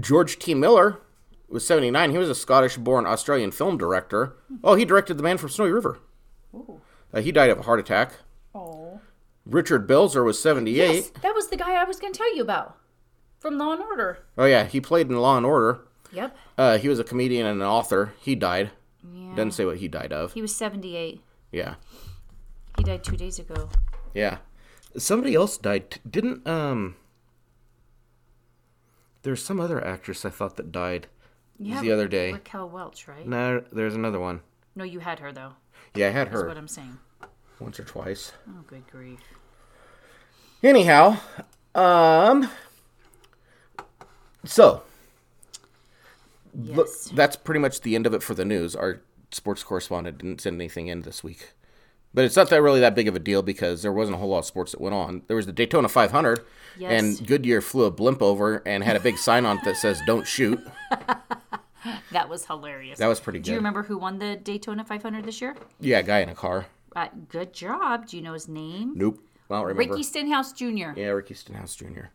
George 0.00 0.38
T. 0.38 0.54
Miller 0.54 0.98
was 1.48 1.66
79. 1.66 2.10
He 2.10 2.18
was 2.18 2.30
a 2.30 2.34
Scottish 2.34 2.78
born 2.78 3.04
Australian 3.06 3.50
film 3.50 3.76
director. 3.76 4.34
Oh, 4.62 4.74
he 4.76 4.86
directed 4.86 5.18
The 5.18 5.22
Man 5.22 5.36
from 5.36 5.50
Snowy 5.50 5.72
River. 5.72 5.98
Ooh. 6.54 6.80
Uh, 7.12 7.20
he 7.20 7.30
died 7.30 7.50
of 7.50 7.58
a 7.58 7.62
heart 7.62 7.80
attack. 7.80 8.14
Richard 9.46 9.88
Belzer 9.88 10.24
was 10.24 10.40
78. 10.40 10.76
Yes, 10.76 11.10
that 11.22 11.34
was 11.34 11.48
the 11.48 11.56
guy 11.56 11.74
I 11.74 11.84
was 11.84 11.98
going 12.00 12.12
to 12.12 12.18
tell 12.18 12.34
you 12.34 12.42
about 12.42 12.76
from 13.38 13.58
Law 13.58 13.72
and 13.72 13.82
Order. 13.82 14.18
Oh, 14.38 14.46
yeah, 14.46 14.64
he 14.64 14.80
played 14.80 15.10
in 15.10 15.16
Law 15.18 15.36
and 15.36 15.44
Order. 15.44 15.86
Yep. 16.12 16.36
Uh, 16.56 16.78
he 16.78 16.88
was 16.88 16.98
a 16.98 17.04
comedian 17.04 17.46
and 17.46 17.60
an 17.60 17.66
author. 17.66 18.14
He 18.20 18.34
died. 18.34 18.70
Yeah. 19.12 19.34
Doesn't 19.34 19.52
say 19.52 19.64
what 19.64 19.78
he 19.78 19.88
died 19.88 20.12
of. 20.12 20.32
He 20.32 20.40
was 20.40 20.54
78. 20.54 21.20
Yeah. 21.52 21.74
He 22.78 22.84
died 22.84 23.04
two 23.04 23.16
days 23.16 23.38
ago. 23.38 23.68
Yeah. 24.14 24.38
Somebody 24.96 25.34
else 25.34 25.58
died. 25.58 26.00
Didn't, 26.08 26.46
um. 26.46 26.96
There's 29.22 29.42
some 29.42 29.60
other 29.60 29.84
actress 29.84 30.24
I 30.24 30.30
thought 30.30 30.56
that 30.56 30.70
died 30.70 31.08
You 31.58 31.80
the 31.80 31.92
other 31.92 32.08
day. 32.08 32.32
Raquel 32.32 32.68
Welch, 32.68 33.08
right? 33.08 33.26
No, 33.26 33.64
there's 33.72 33.94
another 33.94 34.20
one. 34.20 34.40
No, 34.76 34.84
you 34.84 35.00
had 35.00 35.18
her, 35.20 35.32
though. 35.32 35.52
Yeah, 35.94 36.08
I 36.08 36.10
had 36.10 36.28
That's 36.28 36.32
her 36.32 36.38
That's 36.40 36.48
what 36.48 36.58
I'm 36.58 36.68
saying. 36.68 36.98
Once 37.60 37.78
or 37.80 37.84
twice. 37.84 38.32
Oh, 38.48 38.62
good 38.66 38.86
grief. 38.90 39.20
Anyhow, 40.62 41.16
um. 41.74 42.50
So, 44.44 44.82
look, 46.54 46.86
Yes. 46.86 47.10
that's 47.14 47.36
pretty 47.36 47.60
much 47.60 47.80
the 47.80 47.94
end 47.94 48.06
of 48.06 48.14
it 48.14 48.22
for 48.22 48.34
the 48.34 48.44
news. 48.44 48.76
Our 48.76 49.00
sports 49.30 49.62
correspondent 49.62 50.18
didn't 50.18 50.40
send 50.42 50.56
anything 50.56 50.88
in 50.88 51.02
this 51.02 51.24
week. 51.24 51.52
But 52.12 52.24
it's 52.24 52.36
not 52.36 52.48
that 52.50 52.62
really 52.62 52.78
that 52.80 52.94
big 52.94 53.08
of 53.08 53.16
a 53.16 53.18
deal 53.18 53.42
because 53.42 53.82
there 53.82 53.92
wasn't 53.92 54.14
a 54.16 54.18
whole 54.18 54.28
lot 54.28 54.38
of 54.40 54.44
sports 54.44 54.70
that 54.72 54.80
went 54.80 54.94
on. 54.94 55.22
There 55.26 55.36
was 55.36 55.46
the 55.46 55.52
Daytona 55.52 55.88
500, 55.88 56.44
Yes. 56.78 57.18
and 57.18 57.26
Goodyear 57.26 57.60
flew 57.60 57.84
a 57.84 57.90
blimp 57.90 58.22
over 58.22 58.62
and 58.66 58.84
had 58.84 58.94
a 58.96 59.00
big 59.00 59.16
sign 59.18 59.44
on 59.44 59.58
it 59.58 59.64
that 59.64 59.76
says 59.76 60.00
"Don't 60.06 60.26
shoot." 60.26 60.60
That 62.12 62.28
was 62.30 62.46
hilarious. 62.46 62.98
That 62.98 63.08
was 63.08 63.20
pretty 63.20 63.40
good. 63.40 63.44
Do 63.46 63.50
you 63.50 63.56
remember 63.58 63.82
who 63.82 63.98
won 63.98 64.18
the 64.18 64.36
Daytona 64.36 64.84
500 64.84 65.24
this 65.24 65.42
year? 65.42 65.54
Yeah, 65.80 65.98
a 65.98 66.02
guy 66.02 66.20
in 66.20 66.28
a 66.30 66.34
car. 66.34 66.64
Uh, 66.94 67.08
good 67.28 67.52
job. 67.52 68.06
Do 68.06 68.16
you 68.16 68.22
know 68.22 68.32
his 68.32 68.48
name? 68.48 68.92
Nope, 68.96 69.18
I 69.50 69.54
don't 69.56 69.66
remember. 69.66 69.92
Ricky 69.94 70.02
Stenhouse 70.02 70.52
Jr. 70.52 70.92
Yeah, 70.96 71.08
Ricky 71.08 71.34
Stenhouse 71.34 71.74
Jr. 71.74 72.06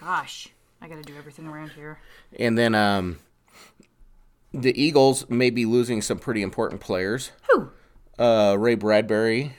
Gosh, 0.00 0.48
I 0.80 0.88
got 0.88 0.96
to 0.96 1.02
do 1.02 1.16
everything 1.16 1.46
around 1.46 1.70
here. 1.70 1.98
And 2.38 2.56
then 2.56 2.74
um, 2.74 3.18
the 4.52 4.80
Eagles 4.80 5.28
may 5.28 5.50
be 5.50 5.64
losing 5.66 6.02
some 6.02 6.18
pretty 6.18 6.42
important 6.42 6.80
players. 6.80 7.32
Who? 7.50 7.70
Uh, 8.18 8.56
Ray 8.58 8.74
Bradbury. 8.74 9.54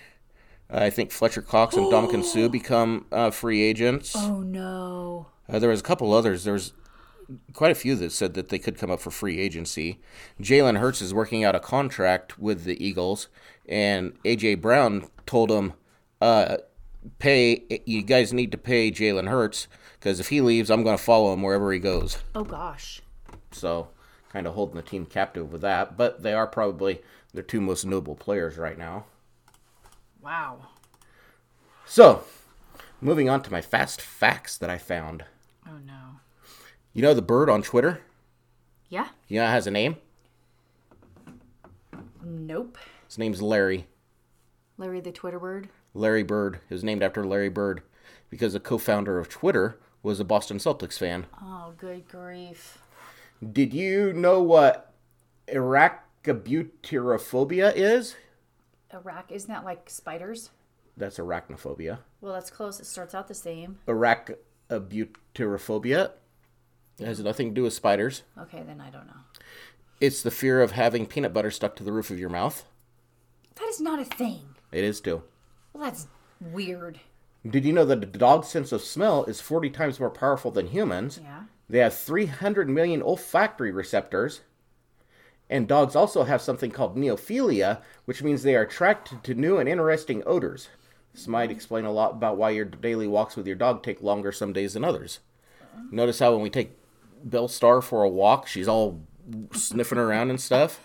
I 0.69 0.89
think 0.91 1.12
Fletcher 1.12 1.41
Cox 1.41 1.75
and 1.75 1.89
Dominican 1.89 2.24
Sue 2.24 2.48
become 2.48 3.05
uh, 3.12 3.31
free 3.31 3.62
agents. 3.62 4.13
Oh 4.15 4.41
no. 4.41 5.27
Uh, 5.48 5.57
there 5.57 5.69
was 5.69 5.79
a 5.79 5.83
couple 5.83 6.13
others. 6.13 6.43
There 6.43 6.53
was 6.53 6.74
quite 7.53 7.71
a 7.71 7.75
few 7.75 7.95
that 7.95 8.12
said 8.12 8.36
that 8.36 8.50
they 8.50 8.59
could 8.59 8.77
come 8.77 8.91
up 8.91 9.00
for 9.00 9.09
free 9.12 9.39
agency. 9.39 10.00
Jalen 10.39 10.77
Hurts 10.77 11.01
is 11.01 11.13
working 11.13 11.43
out 11.43 11.55
a 11.55 11.59
contract 11.59 12.38
with 12.38 12.65
the 12.65 12.83
Eagles, 12.83 13.29
and 13.69 14.21
AJ 14.23 14.61
Brown 14.61 15.07
told 15.25 15.51
him, 15.51 15.73
uh, 16.19 16.57
"Pay 17.19 17.81
you 17.85 18.01
guys 18.01 18.33
need 18.33 18.51
to 18.51 18.57
pay 18.57 18.91
Jalen 18.91 19.29
Hurts 19.29 19.67
because 19.99 20.19
if 20.19 20.29
he 20.29 20.41
leaves, 20.41 20.69
I'm 20.69 20.83
going 20.83 20.97
to 20.97 21.03
follow 21.03 21.31
him 21.31 21.43
wherever 21.43 21.71
he 21.71 21.79
goes." 21.79 22.17
Oh 22.35 22.43
gosh. 22.43 23.01
So, 23.51 23.89
kind 24.29 24.45
of 24.47 24.55
holding 24.55 24.75
the 24.75 24.81
team 24.81 25.05
captive 25.05 25.51
with 25.51 25.61
that. 25.61 25.95
But 25.95 26.23
they 26.23 26.33
are 26.33 26.47
probably 26.47 27.01
their 27.33 27.43
two 27.43 27.61
most 27.61 27.85
notable 27.85 28.15
players 28.15 28.57
right 28.57 28.77
now. 28.77 29.05
Wow. 30.21 30.67
So, 31.85 32.23
moving 33.01 33.29
on 33.29 33.41
to 33.43 33.51
my 33.51 33.61
fast 33.61 34.01
facts 34.01 34.57
that 34.57 34.69
I 34.69 34.77
found. 34.77 35.25
Oh 35.67 35.77
no. 35.85 36.19
You 36.93 37.01
know 37.01 37.13
the 37.13 37.21
bird 37.21 37.49
on 37.49 37.61
Twitter? 37.61 38.01
Yeah. 38.89 39.09
You 39.27 39.39
know 39.39 39.45
it 39.45 39.51
has 39.51 39.67
a 39.67 39.71
name? 39.71 39.97
Nope. 42.23 42.77
His 43.09 43.17
name's 43.17 43.41
Larry. 43.41 43.87
Larry 44.77 45.01
the 45.01 45.11
Twitter 45.11 45.39
bird. 45.39 45.67
Larry 45.95 46.21
Bird. 46.23 46.59
It 46.69 46.73
was 46.73 46.83
named 46.83 47.01
after 47.03 47.25
Larry 47.25 47.49
Bird 47.49 47.81
because 48.29 48.53
the 48.53 48.59
co-founder 48.59 49.17
of 49.17 49.27
Twitter 49.27 49.79
was 50.03 50.19
a 50.19 50.23
Boston 50.23 50.59
Celtics 50.59 50.99
fan. 50.99 51.25
Oh, 51.41 51.73
good 51.75 52.07
grief. 52.07 52.77
Did 53.51 53.73
you 53.73 54.13
know 54.13 54.43
what 54.43 54.93
arachibutyrophobia 55.47 57.75
is? 57.75 58.15
Iraq, 58.93 59.31
isn't 59.31 59.51
that 59.51 59.65
like 59.65 59.89
spiders? 59.89 60.51
That's 60.95 61.17
arachnophobia. 61.17 61.97
Well, 62.21 62.33
that's 62.33 62.51
close. 62.51 62.79
It 62.79 62.85
starts 62.85 63.15
out 63.15 63.27
the 63.27 63.33
same. 63.33 63.79
Arachibutyrophobia 63.87 66.11
it 66.99 67.05
has 67.05 67.19
nothing 67.21 67.49
to 67.49 67.55
do 67.55 67.63
with 67.63 67.73
spiders. 67.73 68.23
Okay, 68.37 68.61
then 68.61 68.81
I 68.81 68.89
don't 68.89 69.07
know. 69.07 69.13
It's 70.01 70.21
the 70.21 70.31
fear 70.31 70.61
of 70.61 70.71
having 70.71 71.07
peanut 71.07 71.33
butter 71.33 71.51
stuck 71.51 71.75
to 71.77 71.83
the 71.83 71.91
roof 71.91 72.11
of 72.11 72.19
your 72.19 72.29
mouth. 72.29 72.65
That 73.59 73.67
is 73.67 73.81
not 73.81 73.99
a 73.99 74.05
thing. 74.05 74.55
It 74.71 74.83
is 74.83 75.01
too. 75.01 75.23
Well, 75.73 75.83
that's 75.83 76.07
weird. 76.39 76.99
Did 77.47 77.65
you 77.65 77.73
know 77.73 77.85
that 77.85 78.03
a 78.03 78.07
dog's 78.07 78.47
sense 78.47 78.71
of 78.71 78.81
smell 78.81 79.23
is 79.25 79.41
40 79.41 79.69
times 79.69 79.99
more 79.99 80.09
powerful 80.09 80.51
than 80.51 80.67
humans? 80.67 81.19
Yeah. 81.23 81.43
They 81.69 81.79
have 81.79 81.93
300 81.93 82.69
million 82.69 83.01
olfactory 83.01 83.71
receptors. 83.71 84.41
And 85.49 85.67
dogs 85.67 85.95
also 85.95 86.23
have 86.23 86.41
something 86.41 86.71
called 86.71 86.95
neophilia, 86.95 87.81
which 88.05 88.21
means 88.21 88.43
they 88.43 88.55
are 88.55 88.63
attracted 88.63 89.23
to 89.23 89.33
new 89.33 89.57
and 89.57 89.67
interesting 89.67 90.21
odors. 90.25 90.69
This 91.13 91.27
might 91.27 91.49
explain 91.49 91.85
a 91.85 91.91
lot 91.91 92.11
about 92.11 92.37
why 92.37 92.51
your 92.51 92.65
daily 92.65 93.07
walks 93.07 93.35
with 93.35 93.47
your 93.47 93.55
dog 93.55 93.81
take 93.81 94.01
longer 94.01 94.31
some 94.31 94.53
days 94.53 94.73
than 94.73 94.83
others. 94.83 95.19
Notice 95.91 96.19
how 96.19 96.33
when 96.33 96.41
we 96.41 96.49
take 96.49 96.77
Belle 97.23 97.47
Star 97.47 97.81
for 97.81 98.03
a 98.03 98.09
walk, 98.09 98.47
she's 98.47 98.67
all 98.67 99.01
sniffing 99.53 99.97
around 99.97 100.29
and 100.29 100.39
stuff. 100.39 100.79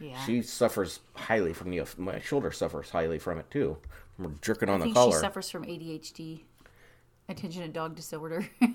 Yeah. 0.00 0.24
She 0.24 0.42
suffers 0.42 1.00
highly 1.14 1.52
from 1.52 1.70
neoph. 1.70 1.98
My 1.98 2.20
shoulder 2.20 2.52
suffers 2.52 2.90
highly 2.90 3.18
from 3.18 3.38
it 3.38 3.50
too. 3.50 3.78
From 4.16 4.38
jerking 4.42 4.68
on 4.68 4.76
I 4.76 4.78
the 4.78 4.84
think 4.84 4.96
collar. 4.96 5.12
she 5.12 5.18
suffers 5.18 5.50
from 5.50 5.64
ADHD, 5.64 6.40
attention 7.28 7.62
and 7.62 7.72
dog 7.72 7.94
disorder. 7.96 8.48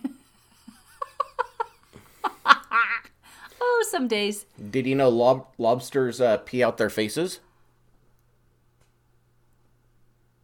oh, 2.46 3.86
some 3.90 4.08
days. 4.08 4.46
Did 4.72 4.86
you 4.86 4.96
know 4.96 5.10
lob- 5.10 5.48
lobsters 5.58 6.20
uh, 6.22 6.38
pee 6.38 6.64
out 6.64 6.78
their 6.78 6.90
faces? 6.90 7.40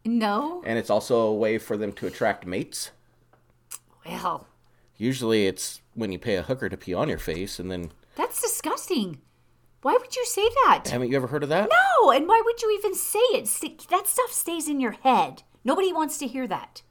No. 0.04 0.62
And 0.66 0.78
it's 0.78 0.90
also 0.90 1.20
a 1.20 1.34
way 1.34 1.58
for 1.58 1.76
them 1.76 1.92
to 1.94 2.06
attract 2.06 2.46
mates. 2.46 2.90
Well, 4.06 4.46
Usually 4.96 5.46
it's 5.46 5.80
when 5.94 6.12
you 6.12 6.18
pay 6.18 6.36
a 6.36 6.42
hooker 6.42 6.68
to 6.68 6.76
pee 6.76 6.92
on 6.92 7.08
your 7.08 7.18
face, 7.18 7.58
and 7.58 7.70
then. 7.70 7.90
that's 8.16 8.42
disgusting. 8.42 9.18
Why 9.82 9.92
would 9.94 10.14
you 10.14 10.26
say 10.26 10.48
that? 10.66 10.88
Haven't 10.88 11.10
you 11.10 11.16
ever 11.16 11.26
heard 11.26 11.42
of 11.42 11.48
that? 11.48 11.70
No, 11.70 12.10
and 12.10 12.28
why 12.28 12.42
would 12.44 12.60
you 12.60 12.70
even 12.78 12.94
say 12.94 13.18
it? 13.32 13.46
That 13.88 14.06
stuff 14.06 14.32
stays 14.32 14.68
in 14.68 14.80
your 14.80 14.92
head. 14.92 15.42
Nobody 15.64 15.92
wants 15.92 16.18
to 16.18 16.26
hear 16.26 16.46
that. 16.48 16.82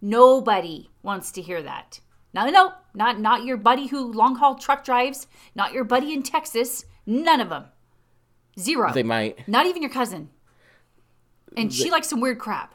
Nobody 0.00 0.90
wants 1.02 1.30
to 1.32 1.42
hear 1.42 1.62
that. 1.62 2.00
No, 2.34 2.48
no, 2.48 2.72
not 2.94 3.20
not 3.20 3.44
your 3.44 3.58
buddy 3.58 3.88
who 3.88 4.10
long 4.10 4.36
haul 4.36 4.54
truck 4.54 4.84
drives, 4.84 5.26
not 5.54 5.72
your 5.72 5.84
buddy 5.84 6.12
in 6.14 6.22
Texas. 6.22 6.86
None 7.04 7.40
of 7.40 7.50
them. 7.50 7.66
Zero. 8.58 8.92
They 8.92 9.02
might. 9.02 9.46
Not 9.46 9.66
even 9.66 9.82
your 9.82 9.90
cousin. 9.90 10.30
And 11.56 11.72
she 11.72 11.90
likes 11.90 12.08
some 12.08 12.20
weird 12.20 12.38
crap. 12.38 12.74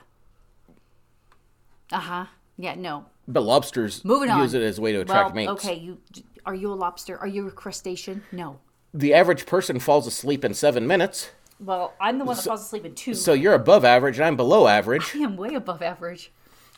Uh 1.92 2.00
huh. 2.00 2.26
Yeah. 2.58 2.76
No. 2.76 3.06
But 3.28 3.42
lobsters 3.42 4.06
Moving 4.06 4.30
on. 4.30 4.42
use 4.42 4.54
it 4.54 4.62
as 4.62 4.78
a 4.78 4.82
way 4.82 4.92
to 4.92 5.02
attract 5.02 5.34
well, 5.34 5.36
mates. 5.36 5.66
okay. 5.66 5.76
You 5.76 5.98
are 6.46 6.56
you 6.56 6.72
a 6.72 6.76
lobster? 6.76 7.18
Are 7.18 7.28
you 7.28 7.48
a 7.48 7.52
crustacean? 7.52 8.24
No. 8.32 8.60
The 8.98 9.14
average 9.14 9.46
person 9.46 9.80
falls 9.80 10.08
asleep 10.08 10.44
in 10.44 10.56
seven 10.56 10.88
minutes, 10.88 11.30
Well, 11.60 11.94
I'm 12.02 12.18
the 12.18 12.26
one 12.26 12.36
that 12.36 12.42
falls 12.46 12.62
asleep 12.64 12.84
in 12.84 12.96
two. 12.96 13.14
so 13.14 13.34
you're 13.34 13.54
above 13.54 13.86
average, 13.86 14.18
and 14.18 14.26
I'm 14.26 14.36
below 14.36 14.68
average. 14.68 15.12
I 15.16 15.20
am 15.20 15.38
way 15.38 15.54
above 15.54 15.84
average. 15.84 16.32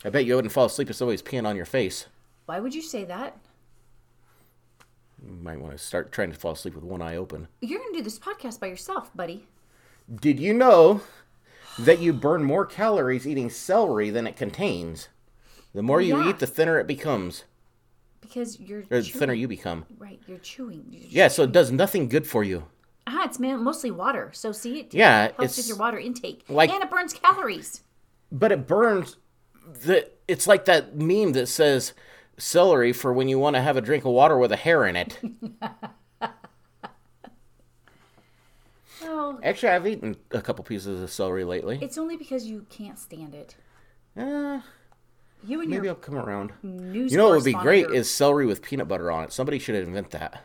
I 0.04 0.10
bet 0.10 0.26
you 0.26 0.34
wouldn't 0.36 0.52
fall 0.52 0.66
asleep 0.66 0.90
if 0.90 0.96
somebody's 0.96 1.22
peeing 1.22 1.46
on 1.46 1.56
your 1.56 1.64
face. 1.64 2.06
Why 2.44 2.60
would 2.60 2.74
you 2.74 2.82
say 2.82 3.04
that? 3.04 3.38
You 5.24 5.32
might 5.32 5.60
want 5.60 5.72
to 5.72 5.78
start 5.78 6.12
trying 6.12 6.30
to 6.30 6.38
fall 6.38 6.52
asleep 6.52 6.74
with 6.74 6.84
one 6.84 7.00
eye 7.00 7.16
open. 7.16 7.48
You're 7.62 7.78
gonna 7.78 7.92
do 7.96 8.02
this 8.02 8.18
podcast 8.18 8.60
by 8.60 8.66
yourself, 8.66 9.14
buddy. 9.16 9.46
Did 10.14 10.38
you 10.40 10.52
know 10.52 11.00
that 11.78 12.00
you 12.00 12.12
burn 12.12 12.42
more 12.44 12.66
calories 12.66 13.26
eating 13.26 13.48
celery 13.48 14.10
than 14.10 14.26
it 14.26 14.36
contains? 14.36 15.08
The 15.74 15.82
more 15.82 16.02
you 16.02 16.18
Yeah. 16.18 16.28
eat, 16.30 16.38
the 16.38 16.46
thinner 16.46 16.78
it 16.78 16.86
becomes, 16.86 17.44
Because 18.20 18.60
you're 18.60 18.80
or 18.80 18.82
the 18.98 19.02
chewing. 19.02 19.18
thinner 19.18 19.32
you 19.32 19.48
become. 19.48 19.86
right. 19.98 20.20
You're 20.26 20.38
chewing. 20.38 20.84
You're 20.90 21.02
Yeah, 21.08 21.28
so 21.28 21.42
it 21.44 21.52
does 21.52 21.70
nothing 21.72 22.08
good 22.08 22.26
for 22.26 22.44
you. 22.44 22.64
Ah, 23.06 23.24
it's 23.24 23.38
mostly 23.40 23.90
water. 23.90 24.30
So 24.32 24.52
see, 24.52 24.80
it 24.80 24.94
Yeah, 24.94 25.22
helps 25.36 25.42
it's 25.44 25.56
with 25.56 25.68
your 25.68 25.76
water 25.78 25.98
intake, 25.98 26.44
like- 26.48 26.70
and 26.70 26.82
it 26.82 26.90
burns 26.90 27.12
calories. 27.12 27.82
But 28.30 28.52
it 28.52 28.66
burns. 28.66 29.16
The 29.84 30.10
it's 30.28 30.46
like 30.46 30.64
that 30.66 30.96
meme 30.96 31.32
that 31.32 31.46
says 31.46 31.92
celery 32.38 32.92
for 32.92 33.12
when 33.12 33.28
you 33.28 33.38
want 33.38 33.56
to 33.56 33.62
have 33.62 33.76
a 33.76 33.80
drink 33.80 34.04
of 34.04 34.12
water 34.12 34.38
with 34.38 34.52
a 34.52 34.56
hair 34.56 34.84
in 34.86 34.96
it. 34.96 35.18
Oh, 39.02 39.40
Actually, 39.42 39.70
I've 39.70 39.86
eaten 39.86 40.14
a 40.30 40.42
couple 40.42 40.62
pieces 40.62 41.00
of 41.02 41.10
celery 41.10 41.44
lately. 41.44 41.78
it's 41.80 41.96
only 41.96 42.16
because 42.18 42.46
you 42.46 42.66
can't 42.68 42.98
stand 42.98 43.34
it. 43.34 43.56
Uh, 44.16 44.60
You 45.46 45.60
and 45.60 45.70
maybe 45.70 45.88
I'll 45.88 45.94
come 45.94 46.16
around. 46.16 46.52
news. 46.62 47.12
You 47.12 47.18
know 47.18 47.28
what 47.28 47.36
would 47.36 47.44
be 47.44 47.52
great 47.54 47.86
is 47.90 48.10
celery 48.10 48.46
with 48.46 48.62
peanut 48.62 48.88
butter 48.88 49.10
on 49.10 49.24
it. 49.24 49.32
Somebody 49.32 49.58
should 49.58 49.74
invent 49.74 50.10
that. 50.10 50.42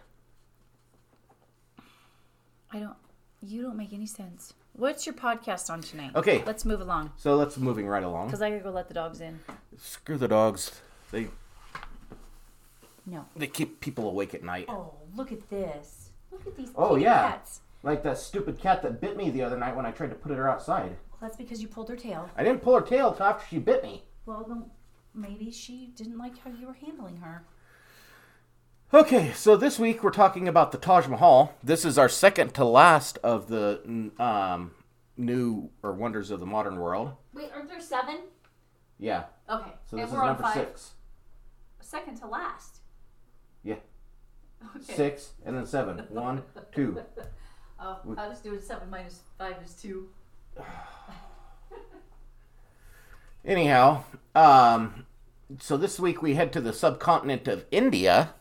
I 2.72 2.80
don't. 2.80 2.96
You 3.42 3.62
don't 3.62 3.78
make 3.78 3.94
any 3.94 4.06
sense. 4.08 4.54
What's 4.74 5.06
your 5.06 5.16
podcast 5.16 5.70
on 5.70 5.82
tonight? 5.82 6.12
Okay. 6.16 6.44
let's 6.46 6.66
move 6.66 6.82
along 6.82 7.12
So 7.16 7.36
let's 7.38 7.58
moving 7.58 7.88
right 7.88 8.04
along. 8.04 8.28
because 8.28 8.42
I 8.42 8.50
gotta 8.50 8.62
go 8.64 8.72
let 8.72 8.88
the 8.90 8.94
dogs 8.94 9.22
in. 9.22 9.40
Screw 9.78 10.18
the 10.18 10.28
dogs. 10.28 10.82
They 11.12 11.28
No. 13.06 13.26
they 13.36 13.48
keep 13.48 13.80
people 13.80 14.10
awake 14.10 14.34
at 14.34 14.44
night. 14.44 14.66
Oh, 14.68 14.94
look 15.16 15.32
at 15.32 15.50
this. 15.50 16.10
Look 16.32 16.46
at 16.48 16.58
these. 16.58 16.72
Oh, 16.76 16.96
yeah. 16.98 17.30
Cats. 17.32 17.62
Like 17.84 18.04
that 18.04 18.18
stupid 18.18 18.60
cat 18.60 18.82
that 18.82 19.00
bit 19.00 19.16
me 19.16 19.30
the 19.30 19.44
other 19.44 19.58
night 19.58 19.76
when 19.76 19.86
I 19.86 19.92
tried 19.92 20.10
to 20.10 20.16
put 20.16 20.32
her 20.32 20.50
outside. 20.50 20.98
Well, 21.12 21.20
that's 21.22 21.38
because 21.38 21.62
you 21.62 21.68
pulled 21.68 21.88
her 21.90 21.96
tail. 21.96 22.30
I 22.36 22.44
didn't 22.44 22.62
pull 22.62 22.74
her 22.74 22.82
tail 22.82 23.14
till 23.14 23.26
after 23.28 23.46
she 23.48 23.60
bit 23.60 23.84
me. 23.84 24.04
Well, 24.26 24.44
then 24.48 24.66
maybe 25.16 25.52
she 25.52 25.92
didn't 25.96 26.18
like 26.18 26.38
how 26.40 26.52
you 26.52 26.68
were 26.68 26.74
handling 26.74 27.18
her. 27.18 27.46
Okay, 28.94 29.32
so 29.34 29.58
this 29.58 29.80
week 29.80 30.04
we're 30.04 30.12
talking 30.12 30.48
about 30.48 30.72
the 30.72 30.78
Taj 30.78 31.08
Mahal. 31.08 31.56
This 31.64 31.84
is 31.86 31.98
our 31.98 32.08
second 32.10 32.54
to 32.54 32.64
last 32.66 33.18
of 33.24 33.48
the 33.48 33.82
um, 34.20 34.72
new 35.18 35.70
or 35.82 35.94
wonders 35.94 36.30
of 36.32 36.40
the 36.40 36.46
modern 36.46 36.78
world. 36.78 37.14
Wait, 37.34 37.50
aren't 37.54 37.68
there 37.70 37.82
seven? 37.82 38.20
Yeah, 39.00 39.24
Okay. 39.50 39.72
so 39.90 39.98
this 39.98 40.08
is 40.10 40.14
number 40.14 40.50
six. 40.54 40.92
Second 41.82 42.16
to 42.18 42.28
last. 42.28 42.78
Yeah, 43.64 43.76
Okay. 44.76 44.94
six 44.94 45.34
and 45.46 45.58
then 45.58 45.66
seven. 45.66 46.06
One, 46.10 46.44
two. 46.74 47.00
Oh, 47.78 48.00
I'll 48.18 48.30
just 48.30 48.42
do 48.42 48.54
it. 48.54 48.64
Seven 48.64 48.90
minus 48.90 49.20
five 49.38 49.58
is 49.64 49.74
two. 49.74 50.08
Anyhow, 53.46 54.04
um, 54.34 55.06
so 55.60 55.78
this 55.78 56.00
week 56.00 56.24
we 56.24 56.34
head 56.34 56.52
to 56.54 56.62
the 56.62 56.74
subcontinent 56.74 57.48
of 57.48 57.66
India, 57.70 58.34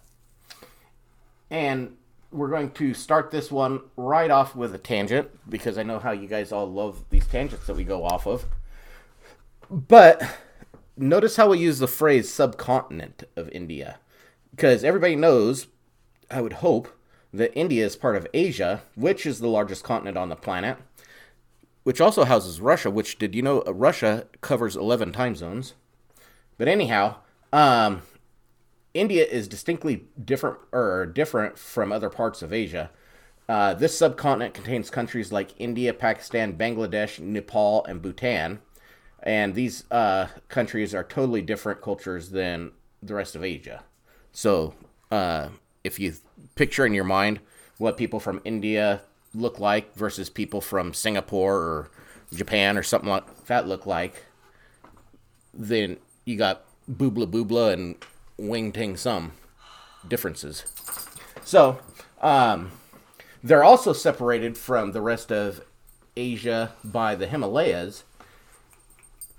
and 1.50 1.96
we're 2.32 2.49
going 2.49 2.70
to 2.70 2.94
start 2.94 3.30
this 3.30 3.50
one 3.52 3.80
right 3.99 4.30
off 4.30 4.56
with 4.56 4.75
a 4.75 4.78
tangent 4.78 5.28
because 5.46 5.76
I 5.76 5.82
know 5.82 5.99
how 5.99 6.12
you 6.12 6.26
guys 6.26 6.52
all 6.52 6.66
love 6.66 7.04
these 7.11 7.26
tangents 7.26 7.66
that 7.66 7.76
we 7.76 7.84
go 7.84 8.02
off 8.02 8.26
of. 8.26 8.46
But 9.70 10.23
notice 10.96 11.37
how 11.37 11.50
we 11.50 11.58
use 11.58 11.80
the 11.80 11.87
phrase 11.87 12.32
subcontinent 12.32 13.25
of 13.37 13.50
India 13.50 13.99
because 14.52 14.84
everybody 14.84 15.16
knows, 15.16 15.66
I 16.30 16.40
would 16.40 16.54
hope, 16.54 16.88
that 17.30 17.56
India 17.58 17.84
is 17.84 17.94
part 17.94 18.16
of 18.16 18.26
Asia, 18.32 18.82
which 18.94 19.26
is 19.26 19.40
the 19.40 19.49
largest 19.49 19.84
continent 19.84 20.16
on 20.16 20.30
the 20.30 20.37
planet, 20.37 20.78
which 21.84 22.00
also 22.00 22.24
houses 22.24 22.60
Russia, 22.60 22.90
which 22.90 23.18
did 23.18 23.34
you 23.34 23.42
know 23.42 23.62
Russia 23.62 24.26
covers 24.40 24.74
11 24.74 25.12
time 25.12 25.36
zones? 25.36 25.74
But 26.58 26.68
anyhow, 26.68 27.16
um, 27.52 28.02
India 28.94 29.24
is 29.24 29.48
distinctly 29.48 30.04
different 30.22 30.58
or 30.72 31.06
different 31.06 31.58
from 31.58 31.92
other 31.92 32.10
parts 32.10 32.42
of 32.42 32.52
Asia. 32.52 32.90
Uh, 33.48 33.74
this 33.74 33.98
subcontinent 33.98 34.54
contains 34.54 34.88
countries 34.88 35.30
like 35.30 35.54
India, 35.58 35.92
Pakistan, 35.92 36.54
Bangladesh, 36.54 37.18
Nepal, 37.18 37.84
and 37.84 38.00
Bhutan. 38.00 38.60
And 39.22 39.54
these 39.54 39.84
uh, 39.90 40.28
countries 40.48 40.94
are 40.94 41.04
totally 41.04 41.42
different 41.42 41.82
cultures 41.82 42.30
than 42.30 42.72
the 43.02 43.14
rest 43.14 43.36
of 43.36 43.44
Asia. 43.44 43.82
So, 44.32 44.74
uh, 45.10 45.48
if 45.82 45.98
you 45.98 46.14
picture 46.54 46.86
in 46.86 46.94
your 46.94 47.04
mind 47.04 47.40
what 47.78 47.96
people 47.96 48.20
from 48.20 48.40
India 48.44 49.02
look 49.34 49.58
like 49.58 49.94
versus 49.94 50.30
people 50.30 50.60
from 50.60 50.94
Singapore 50.94 51.56
or 51.56 51.90
Japan 52.32 52.78
or 52.78 52.82
something 52.82 53.10
like 53.10 53.46
that 53.46 53.66
look 53.68 53.86
like, 53.86 54.24
then 55.52 55.98
you 56.24 56.36
got 56.36 56.64
boobla 56.90 57.26
boobla 57.26 57.72
and 57.72 57.96
wing 58.36 58.72
ting 58.72 58.96
some 58.96 59.32
differences. 60.06 60.64
So, 61.44 61.78
um, 62.20 62.72
they're 63.42 63.64
also 63.64 63.92
separated 63.92 64.56
from 64.56 64.92
the 64.92 65.00
rest 65.02 65.30
of 65.30 65.60
Asia 66.16 66.72
by 66.82 67.14
the 67.14 67.26
Himalayas, 67.26 68.04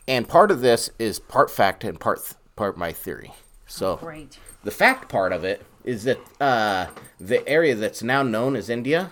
and 0.07 0.27
part 0.27 0.51
of 0.51 0.61
this 0.61 0.89
is 0.99 1.19
part 1.19 1.49
fact 1.49 1.83
and 1.83 1.99
part 1.99 2.35
part 2.55 2.77
my 2.77 2.91
theory. 2.91 3.31
So, 3.65 3.97
Great. 3.97 4.37
the 4.63 4.71
fact 4.71 5.09
part 5.09 5.33
of 5.33 5.43
it 5.43 5.65
is 5.83 6.03
that 6.03 6.19
uh, 6.39 6.87
the 7.19 7.47
area 7.47 7.75
that's 7.75 8.03
now 8.03 8.21
known 8.21 8.55
as 8.55 8.69
India, 8.69 9.11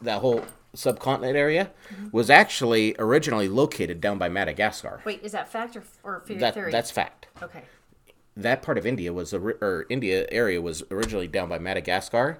that 0.00 0.20
whole 0.20 0.44
subcontinent 0.74 1.36
area, 1.36 1.70
was 2.12 2.30
actually 2.30 2.94
originally 2.98 3.48
located 3.48 4.00
down 4.00 4.18
by 4.18 4.28
Madagascar. 4.28 5.00
Wait, 5.04 5.22
is 5.22 5.32
that 5.32 5.50
fact 5.50 5.76
or, 5.76 5.82
or 6.02 6.22
theory? 6.26 6.40
That 6.40 6.54
that's 6.70 6.90
fact. 6.90 7.26
okay. 7.42 7.62
That 8.36 8.62
part 8.62 8.78
of 8.78 8.86
India 8.86 9.12
was 9.12 9.34
or 9.34 9.86
India 9.88 10.26
area 10.30 10.62
was 10.62 10.84
originally 10.90 11.26
down 11.26 11.48
by 11.48 11.58
Madagascar, 11.58 12.38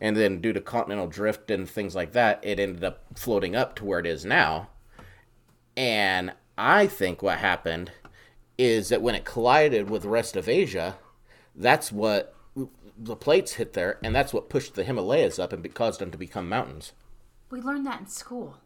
and 0.00 0.16
then 0.16 0.40
due 0.40 0.52
to 0.52 0.60
continental 0.60 1.06
drift 1.06 1.50
and 1.50 1.68
things 1.68 1.94
like 1.94 2.12
that, 2.12 2.38
it 2.42 2.60
ended 2.60 2.84
up 2.84 3.02
floating 3.16 3.56
up 3.56 3.74
to 3.76 3.84
where 3.84 3.98
it 3.98 4.06
is 4.06 4.24
now. 4.24 4.68
And 5.76 6.32
I 6.56 6.86
think 6.86 7.22
what 7.22 7.38
happened 7.38 7.90
is 8.58 8.90
that 8.90 9.02
when 9.02 9.14
it 9.14 9.24
collided 9.24 9.88
with 9.88 10.02
the 10.02 10.08
rest 10.08 10.36
of 10.36 10.48
Asia, 10.48 10.98
that's 11.54 11.90
what 11.90 12.34
the 12.96 13.16
plates 13.16 13.54
hit 13.54 13.72
there, 13.72 13.98
and 14.04 14.14
that's 14.14 14.34
what 14.34 14.50
pushed 14.50 14.74
the 14.74 14.84
Himalayas 14.84 15.38
up 15.38 15.52
and 15.52 15.74
caused 15.74 16.00
them 16.00 16.10
to 16.10 16.18
become 16.18 16.48
mountains. 16.48 16.92
We 17.50 17.60
learned 17.60 17.86
that 17.86 18.00
in 18.00 18.06
school. 18.06 18.58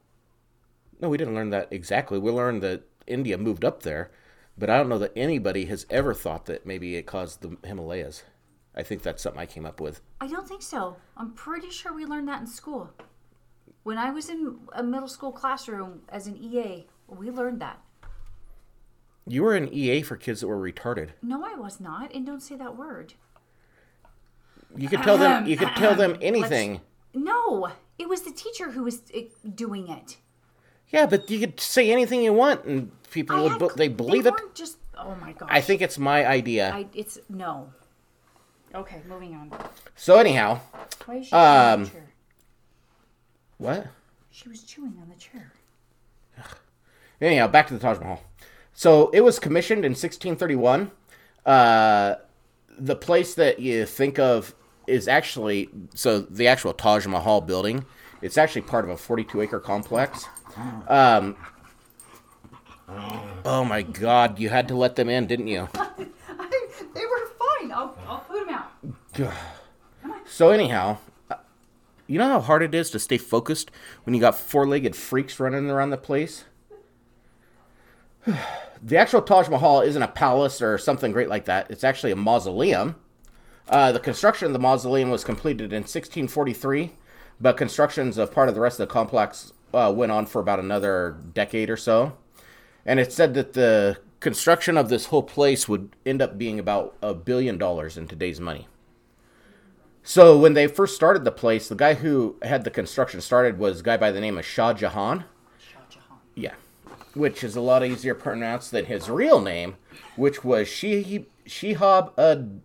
No, 1.01 1.09
we 1.09 1.19
didn't 1.19 1.35
learn 1.35 1.51
that 1.51 1.69
exactly. 1.71 2.19
We 2.19 2.31
learned 2.31 2.63
that 2.63 2.85
India 3.07 3.37
moved 3.39 3.65
up 3.65 3.83
there, 3.83 4.11
but 4.57 4.71
I 4.71 4.77
don't 4.77 4.89
know 4.89 4.99
that 4.99 5.13
anybody 5.17 5.67
has 5.67 5.87
ever 5.91 6.15
thought 6.15 6.47
that 6.47 6.67
maybe 6.67 6.97
it 6.97 7.07
caused 7.07 7.41
the 7.41 7.57
Himalayas. 7.67 8.23
I 8.77 8.83
think 8.83 9.03
that's 9.03 9.23
something 9.23 9.41
I 9.41 9.47
came 9.47 9.67
up 9.67 9.81
with. 9.81 10.01
I 10.21 10.27
don't 10.27 10.49
think 10.49 10.63
so. 10.63 10.97
I'm 11.17 11.33
pretty 11.33 11.71
sure 11.71 11.93
we 11.93 12.05
learned 12.07 12.29
that 12.29 12.41
in 12.41 12.47
school. 12.47 12.91
When 13.83 13.99
I 13.99 14.11
was 14.11 14.29
in 14.29 14.59
a 14.73 14.83
middle 14.83 15.09
school 15.09 15.33
classroom 15.33 16.03
as 16.09 16.27
an 16.27 16.37
EA, 16.37 16.87
we 17.09 17.31
learned 17.31 17.61
that. 17.61 17.81
You 19.27 19.43
were 19.43 19.55
an 19.55 19.73
EA 19.73 20.03
for 20.03 20.17
kids 20.17 20.41
that 20.41 20.49
were 20.49 20.61
retarded. 20.61 21.11
No, 21.23 21.45
I 21.45 21.55
was 21.55 21.81
not, 21.81 22.13
and 22.15 22.27
don't 22.27 22.43
say 22.43 22.57
that 22.57 22.77
word. 22.77 23.15
You 24.77 24.89
could 24.89 25.03
tell 25.03 25.17
them. 25.17 25.47
You 25.47 25.57
could 25.57 25.75
tell 25.77 25.95
them 25.95 26.19
anything. 26.21 26.81
No, 27.15 27.71
it 27.99 28.09
was 28.09 28.23
the 28.23 28.33
teacher 28.33 28.71
who 28.73 28.85
was 28.85 29.03
uh, 29.17 29.21
doing 29.55 29.89
it. 29.89 30.17
Yeah, 30.91 31.07
but 31.07 31.29
you 31.31 31.41
could 31.41 31.59
say 31.61 31.91
anything 31.91 32.23
you 32.23 32.33
want, 32.33 32.65
and 32.65 32.91
people 33.11 33.37
I 33.37 33.41
would. 33.43 33.53
had 33.53 33.61
cl- 33.61 33.77
They 33.77 33.89
believe 33.89 34.27
it. 34.27 34.35
Just 34.55 34.79
oh 34.97 35.15
my 35.21 35.33
god! 35.33 35.49
I 35.51 35.61
think 35.61 35.83
it's 35.83 35.99
my 35.99 36.27
idea. 36.27 36.73
I, 36.73 36.87
it's 36.95 37.19
no. 37.29 37.73
Okay, 38.75 39.03
moving 39.09 39.35
on. 39.35 39.53
So 39.97 40.19
anyhow, 40.19 40.61
Why 41.07 41.17
is 41.17 41.27
she 41.27 41.31
chewing 41.31 41.43
on 41.45 41.73
Um, 41.75 41.85
the 41.85 41.91
chair? 41.91 42.07
what? 43.59 43.87
She 44.31 44.49
was 44.49 44.63
chewing 44.65 44.99
on 45.01 45.09
the 45.09 45.15
chair. 45.17 45.53
Anyhow, 47.21 47.47
back 47.47 47.69
to 47.69 47.75
the 47.75 47.81
Taj 47.81 47.99
Mahal. 48.01 48.21
So 48.73 49.11
it 49.11 49.21
was 49.21 49.39
commissioned 49.39 49.85
in 49.85 49.93
1631. 49.93 50.91
Uh, 51.47 52.17
the 52.77 52.97
place 52.97 53.35
that 53.37 53.61
you 53.61 53.87
think 53.87 54.19
of 54.19 54.55
is 54.87 55.09
actually 55.09 55.69
so 55.95 56.21
the 56.21 56.49
actual 56.49 56.73
Taj 56.73 57.07
Mahal 57.07 57.41
building. 57.41 57.85
It's 58.23 58.39
actually 58.39 58.63
part 58.63 58.85
of 58.85 58.91
a 58.91 58.97
42 58.97 59.43
acre 59.43 59.61
complex. 59.61 60.27
Um, 60.89 61.37
oh 63.45 63.65
my 63.65 63.83
God! 63.83 64.39
You 64.39 64.49
had 64.49 64.69
to 64.69 64.75
let 64.75 64.97
them 64.97 65.09
in, 65.09 65.27
didn't 65.27 65.49
you? 65.49 65.69
they 65.99 67.05
were 67.05 67.27
fine. 67.39 67.73
I'll, 67.73 67.97
I'll 68.07 68.25
put 68.29 68.47
them 68.47 68.55
out. 68.55 69.33
So 70.27 70.51
anyhow, 70.51 70.97
uh, 71.31 71.37
you 72.07 72.19
know 72.19 72.27
how 72.27 72.41
hard 72.41 72.63
it 72.63 72.75
is 72.75 72.91
to 72.91 72.99
stay 72.99 73.19
focused 73.19 73.71
when 74.05 74.15
you 74.15 74.21
got 74.21 74.37
four-legged 74.37 74.97
freaks 74.97 75.39
running 75.39 75.71
around 75.71 75.91
the 75.91 75.97
place. 75.97 76.45
The 78.83 78.99
actual 78.99 79.23
Taj 79.23 79.49
Mahal 79.49 79.81
isn't 79.81 80.03
a 80.03 80.09
palace 80.09 80.61
or 80.61 80.77
something 80.77 81.11
great 81.11 81.31
like 81.31 81.47
that. 81.47 81.71
It's 81.71 81.85
actually 81.85 82.13
a 82.13 82.17
mausoleum. 82.17 82.97
Uh, 83.69 83.93
the 83.93 84.01
construction 84.01 84.47
of 84.47 84.53
the 84.53 84.59
mausoleum 84.59 85.11
was 85.11 85.25
completed 85.25 85.73
in 85.73 85.83
1643, 85.83 86.93
but 87.41 87.57
constructions 87.57 88.19
of 88.19 88.33
part 88.33 88.49
of 88.49 88.55
the 88.55 88.61
rest 88.61 88.79
of 88.79 88.89
the 88.89 88.93
complex 88.93 89.53
uh, 89.73 89.93
went 89.95 90.13
on 90.13 90.27
for 90.27 90.41
about 90.41 90.59
another 90.59 91.17
decade 91.33 91.71
or 91.71 91.77
so. 91.77 92.17
And 92.85 93.01
it's 93.01 93.15
said 93.15 93.35
that 93.35 93.55
the 93.55 93.99
construction 94.21 94.77
of 94.77 94.89
this 94.89 95.07
whole 95.07 95.23
place 95.23 95.69
would 95.69 95.97
end 96.05 96.21
up 96.21 96.39
being 96.39 96.59
about 96.59 96.97
a 97.03 97.15
billion 97.15 97.59
dollars 97.59 97.97
in 97.97 98.07
today's 98.07 98.41
money. 98.41 98.69
So 100.03 100.39
when 100.39 100.53
they 100.53 100.67
first 100.67 100.95
started 100.95 101.25
the 101.25 101.33
place, 101.33 101.69
the 101.69 101.75
guy 101.75 101.95
who 101.95 102.37
had 102.43 102.65
the 102.65 102.71
construction 102.71 103.23
started 103.23 103.59
was 103.59 103.81
a 103.81 103.83
guy 103.83 103.97
by 103.97 104.11
the 104.11 104.21
name 104.21 104.37
of 104.37 104.45
Shah 104.45 104.75
Jahan. 104.75 105.25
Shah 105.59 105.81
Jahan. 105.89 106.19
Yeah, 106.35 106.55
which 107.15 107.43
is 107.43 107.57
a 107.57 107.63
lot 107.63 107.85
easier 107.85 108.13
to 108.13 108.21
pronounce 108.21 108.69
than 108.69 108.85
his 108.85 109.09
real 109.09 109.41
name, 109.41 109.77
which 110.17 110.45
was 110.45 110.69
Shi 110.69 111.27
Shihab 111.47 112.13
Ud 112.19 112.61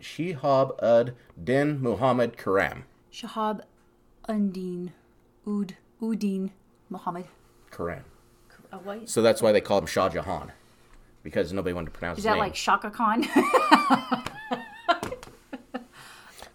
Shihab 0.00 0.82
Ud 0.82 1.14
Din 1.42 1.80
Muhammad 1.82 2.36
Karam. 2.36 2.84
Shahab 3.12 3.60
Undine 4.28 4.92
Ud 5.46 5.76
Udin 6.00 6.50
Muhammad. 6.88 7.26
Karam. 7.70 8.04
Uh, 8.72 8.78
what? 8.78 9.08
So 9.08 9.20
that's 9.22 9.42
why 9.42 9.52
they 9.52 9.60
call 9.60 9.78
him 9.78 9.86
Shah 9.86 10.08
Jahan, 10.08 10.52
because 11.22 11.52
nobody 11.52 11.72
wanted 11.72 11.86
to 11.92 11.98
pronounce 11.98 12.18
Is 12.18 12.24
his 12.24 12.28
that 12.30 12.34
name. 12.34 12.40
like 12.40 12.54
Chaka 12.54 12.90
Khan? 12.90 13.26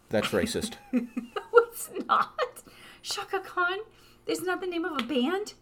That's 0.09 0.27
racist. 0.29 0.73
it's 0.93 1.89
not. 2.07 2.61
Chaka 3.01 3.39
Khan? 3.39 3.79
Isn't 4.27 4.45
that 4.45 4.61
the 4.61 4.67
name 4.67 4.85
of 4.85 4.93
a 5.01 5.03
band 5.03 5.53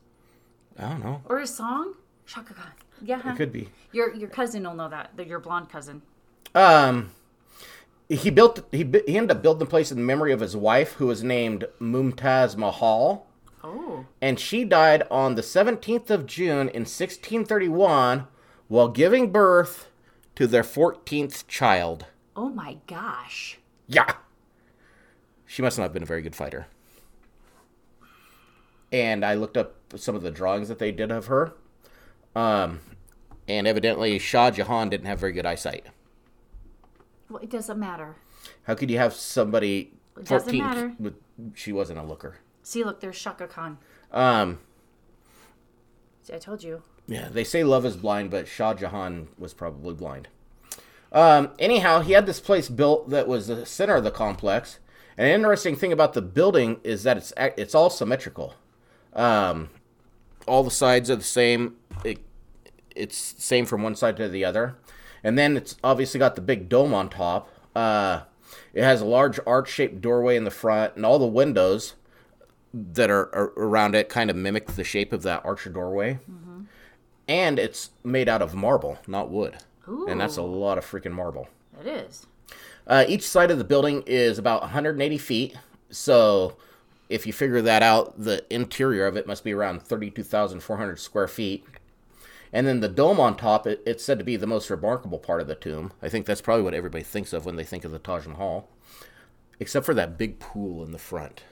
I 0.78 0.90
don't 0.90 1.04
know. 1.04 1.22
or 1.26 1.40
a 1.40 1.48
song? 1.48 1.94
Chaka 2.28 2.54
Khan. 2.54 2.72
Yeah. 3.02 3.32
It 3.32 3.36
could 3.38 3.52
be. 3.52 3.70
Your 3.92 4.14
your 4.14 4.30
cousin 4.30 4.64
will 4.64 4.76
know 4.76 4.90
that. 4.90 5.12
Your 5.26 5.40
blonde 5.40 5.70
cousin. 5.70 6.02
Um, 6.54 7.10
he 8.16 8.30
built. 8.30 8.68
He 8.72 8.84
he 9.06 9.18
ended 9.18 9.38
up 9.38 9.44
building 9.44 9.60
the 9.60 9.66
place 9.66 9.92
in 9.92 10.06
memory 10.06 10.32
of 10.32 10.40
his 10.40 10.56
wife, 10.56 10.94
who 10.94 11.08
was 11.08 11.24
named 11.24 11.66
Mumtaz 11.80 12.56
Mahal. 12.56 13.28
Oh. 13.66 14.06
and 14.22 14.38
she 14.38 14.66
died 14.66 15.04
on 15.10 15.36
the 15.36 15.42
17th 15.42 16.10
of 16.10 16.26
June 16.26 16.68
in 16.68 16.82
1631 16.84 18.28
while 18.68 18.90
giving 18.90 19.32
birth 19.32 19.90
to 20.36 20.48
their 20.48 20.64
14th 20.64 21.48
child. 21.48 22.08
Oh 22.36 22.50
my 22.50 22.78
gosh. 22.88 23.60
Yeah. 23.88 24.16
She 25.46 25.62
must 25.62 25.78
not 25.78 25.86
have 25.86 25.94
been 25.94 26.04
a 26.04 26.08
very 26.08 26.22
good 26.22 26.36
fighter. 26.36 26.68
And 28.92 29.24
I 29.24 29.36
looked 29.36 29.56
up 29.56 29.76
some 29.96 30.16
of 30.16 30.24
the 30.24 30.32
drawings 30.32 30.68
that 30.68 30.80
they 30.80 30.92
did 30.92 31.10
of 31.10 31.28
her. 31.28 31.54
Um, 32.36 32.82
and 33.48 33.66
evidently 33.66 34.20
Shah 34.20 34.52
Jahan 34.52 34.90
didn't 34.90 35.08
have 35.08 35.20
very 35.20 35.32
good 35.32 35.46
eyesight. 35.46 35.86
Well, 37.34 37.42
it 37.42 37.50
doesn't 37.50 37.80
matter. 37.80 38.16
How 38.66 38.76
could 38.76 38.92
you 38.92 39.00
have 39.00 39.12
somebody 39.14 39.92
It 40.16 40.26
doesn't 40.26 40.56
14 40.56 40.62
matter. 40.64 40.94
with 41.00 41.16
she 41.56 41.72
wasn't 41.74 41.98
a 41.98 42.04
looker. 42.04 42.38
See, 42.62 42.84
look, 42.84 43.00
there's 43.00 43.18
Chaka 43.20 43.48
Khan. 43.48 43.80
Um, 44.12 44.60
See, 46.22 46.34
I 46.36 46.38
told 46.38 46.64
you. 46.64 46.84
Yeah, 47.08 47.30
they 47.32 47.44
say 47.44 47.64
love 47.64 47.88
is 47.88 47.98
blind, 47.98 48.30
but 48.30 48.48
Shah 48.48 48.76
Jahan 48.76 49.30
was 49.40 49.52
probably 49.54 49.96
blind. 49.96 50.28
Um, 51.12 51.50
anyhow, 51.58 52.02
he 52.02 52.14
had 52.14 52.28
this 52.28 52.40
place 52.40 52.70
built 52.70 53.10
that 53.10 53.28
was 53.28 53.48
the 53.48 53.66
center 53.66 53.96
of 53.96 54.04
the 54.04 54.12
complex. 54.12 54.78
And 55.18 55.28
an 55.28 55.34
interesting 55.34 55.76
thing 55.76 55.92
about 55.92 56.14
the 56.14 56.22
building 56.22 56.80
is 56.84 57.02
that 57.02 57.18
it's 57.18 57.34
ac- 57.36 57.56
it's 57.58 57.74
all 57.74 57.90
symmetrical. 57.90 58.54
Um, 59.14 59.70
all 60.48 60.64
the 60.64 60.72
sides 60.72 61.10
are 61.10 61.16
the 61.16 61.24
same. 61.24 61.78
It, 62.06 62.20
it's 62.96 63.18
same 63.44 63.66
from 63.66 63.82
one 63.82 63.96
side 63.96 64.18
to 64.18 64.30
the 64.30 64.46
other. 64.46 64.76
And 65.24 65.38
then 65.38 65.58
it's 65.58 65.78
obviously 65.84 66.20
got 66.20 66.36
the 66.36 66.42
big 66.42 66.70
dome 66.70 66.94
on 66.94 67.10
top. 67.10 67.50
Uh, 67.76 68.22
it 68.74 68.84
has 68.84 69.02
a 69.02 69.06
large 69.06 69.40
arch-shaped 69.48 70.02
doorway 70.02 70.36
in 70.36 70.44
the 70.44 70.52
front, 70.52 70.96
and 70.96 71.06
all 71.06 71.20
the 71.20 71.26
windows 71.26 71.96
that 72.74 73.10
are, 73.10 73.34
are 73.34 73.54
around 73.56 73.96
it 73.96 74.10
kind 74.10 74.30
of 74.30 74.36
mimic 74.36 74.68
the 74.68 74.84
shape 74.84 75.14
of 75.14 75.22
that 75.24 75.46
archer 75.46 75.70
doorway. 75.70 76.20
And 77.28 77.58
it's 77.58 77.92
made 78.04 78.28
out 78.28 78.42
of 78.42 78.54
marble, 78.54 79.00
not 79.08 79.30
wood. 79.30 79.58
Ooh. 79.88 80.08
And 80.08 80.20
that's 80.20 80.38
a 80.38 80.42
lot 80.42 80.78
of 80.78 80.86
freaking 80.86 81.14
marble. 81.14 81.48
It 81.80 81.88
is. 81.88 82.26
Uh, 82.86 83.06
each 83.08 83.28
side 83.28 83.50
of 83.52 83.58
the 83.58 83.64
building 83.64 84.04
is 84.06 84.38
about 84.38 84.62
180 84.62 85.18
feet. 85.18 85.56
So 85.90 86.58
if 87.10 87.26
you 87.26 87.34
figure 87.34 87.62
that 87.62 87.82
out, 87.82 88.22
the 88.22 88.44
interior 88.50 89.06
of 89.06 89.16
it 89.16 89.28
must 89.28 89.44
be 89.44 89.54
around 89.54 89.84
32,400 89.84 91.00
square 91.00 91.28
feet. 91.28 91.66
And 92.54 92.68
then 92.68 92.82
the 92.82 92.88
dome 92.88 93.20
on 93.20 93.36
top, 93.36 93.66
it, 93.66 93.82
it's 93.84 94.04
said 94.04 94.20
to 94.20 94.24
be 94.24 94.38
the 94.38 94.46
most 94.46 94.70
remarkable 94.70 95.18
part 95.18 95.42
of 95.42 95.48
the 95.48 95.56
tomb. 95.56 95.92
I 96.04 96.08
think 96.08 96.28
that's 96.28 96.40
probably 96.40 96.64
what 96.64 96.76
everybody 96.76 97.04
thinks 97.04 97.34
of 97.34 97.46
when 97.46 97.56
they 97.56 97.64
think 97.64 97.84
of 97.84 97.92
the 97.92 97.98
Taj 97.98 98.28
Mahal. 98.28 98.70
Except 99.60 99.86
for 99.86 99.96
that 99.96 100.20
big 100.20 100.38
pool 100.40 100.84
in 100.86 100.92
the 100.92 101.00
front 101.00 101.44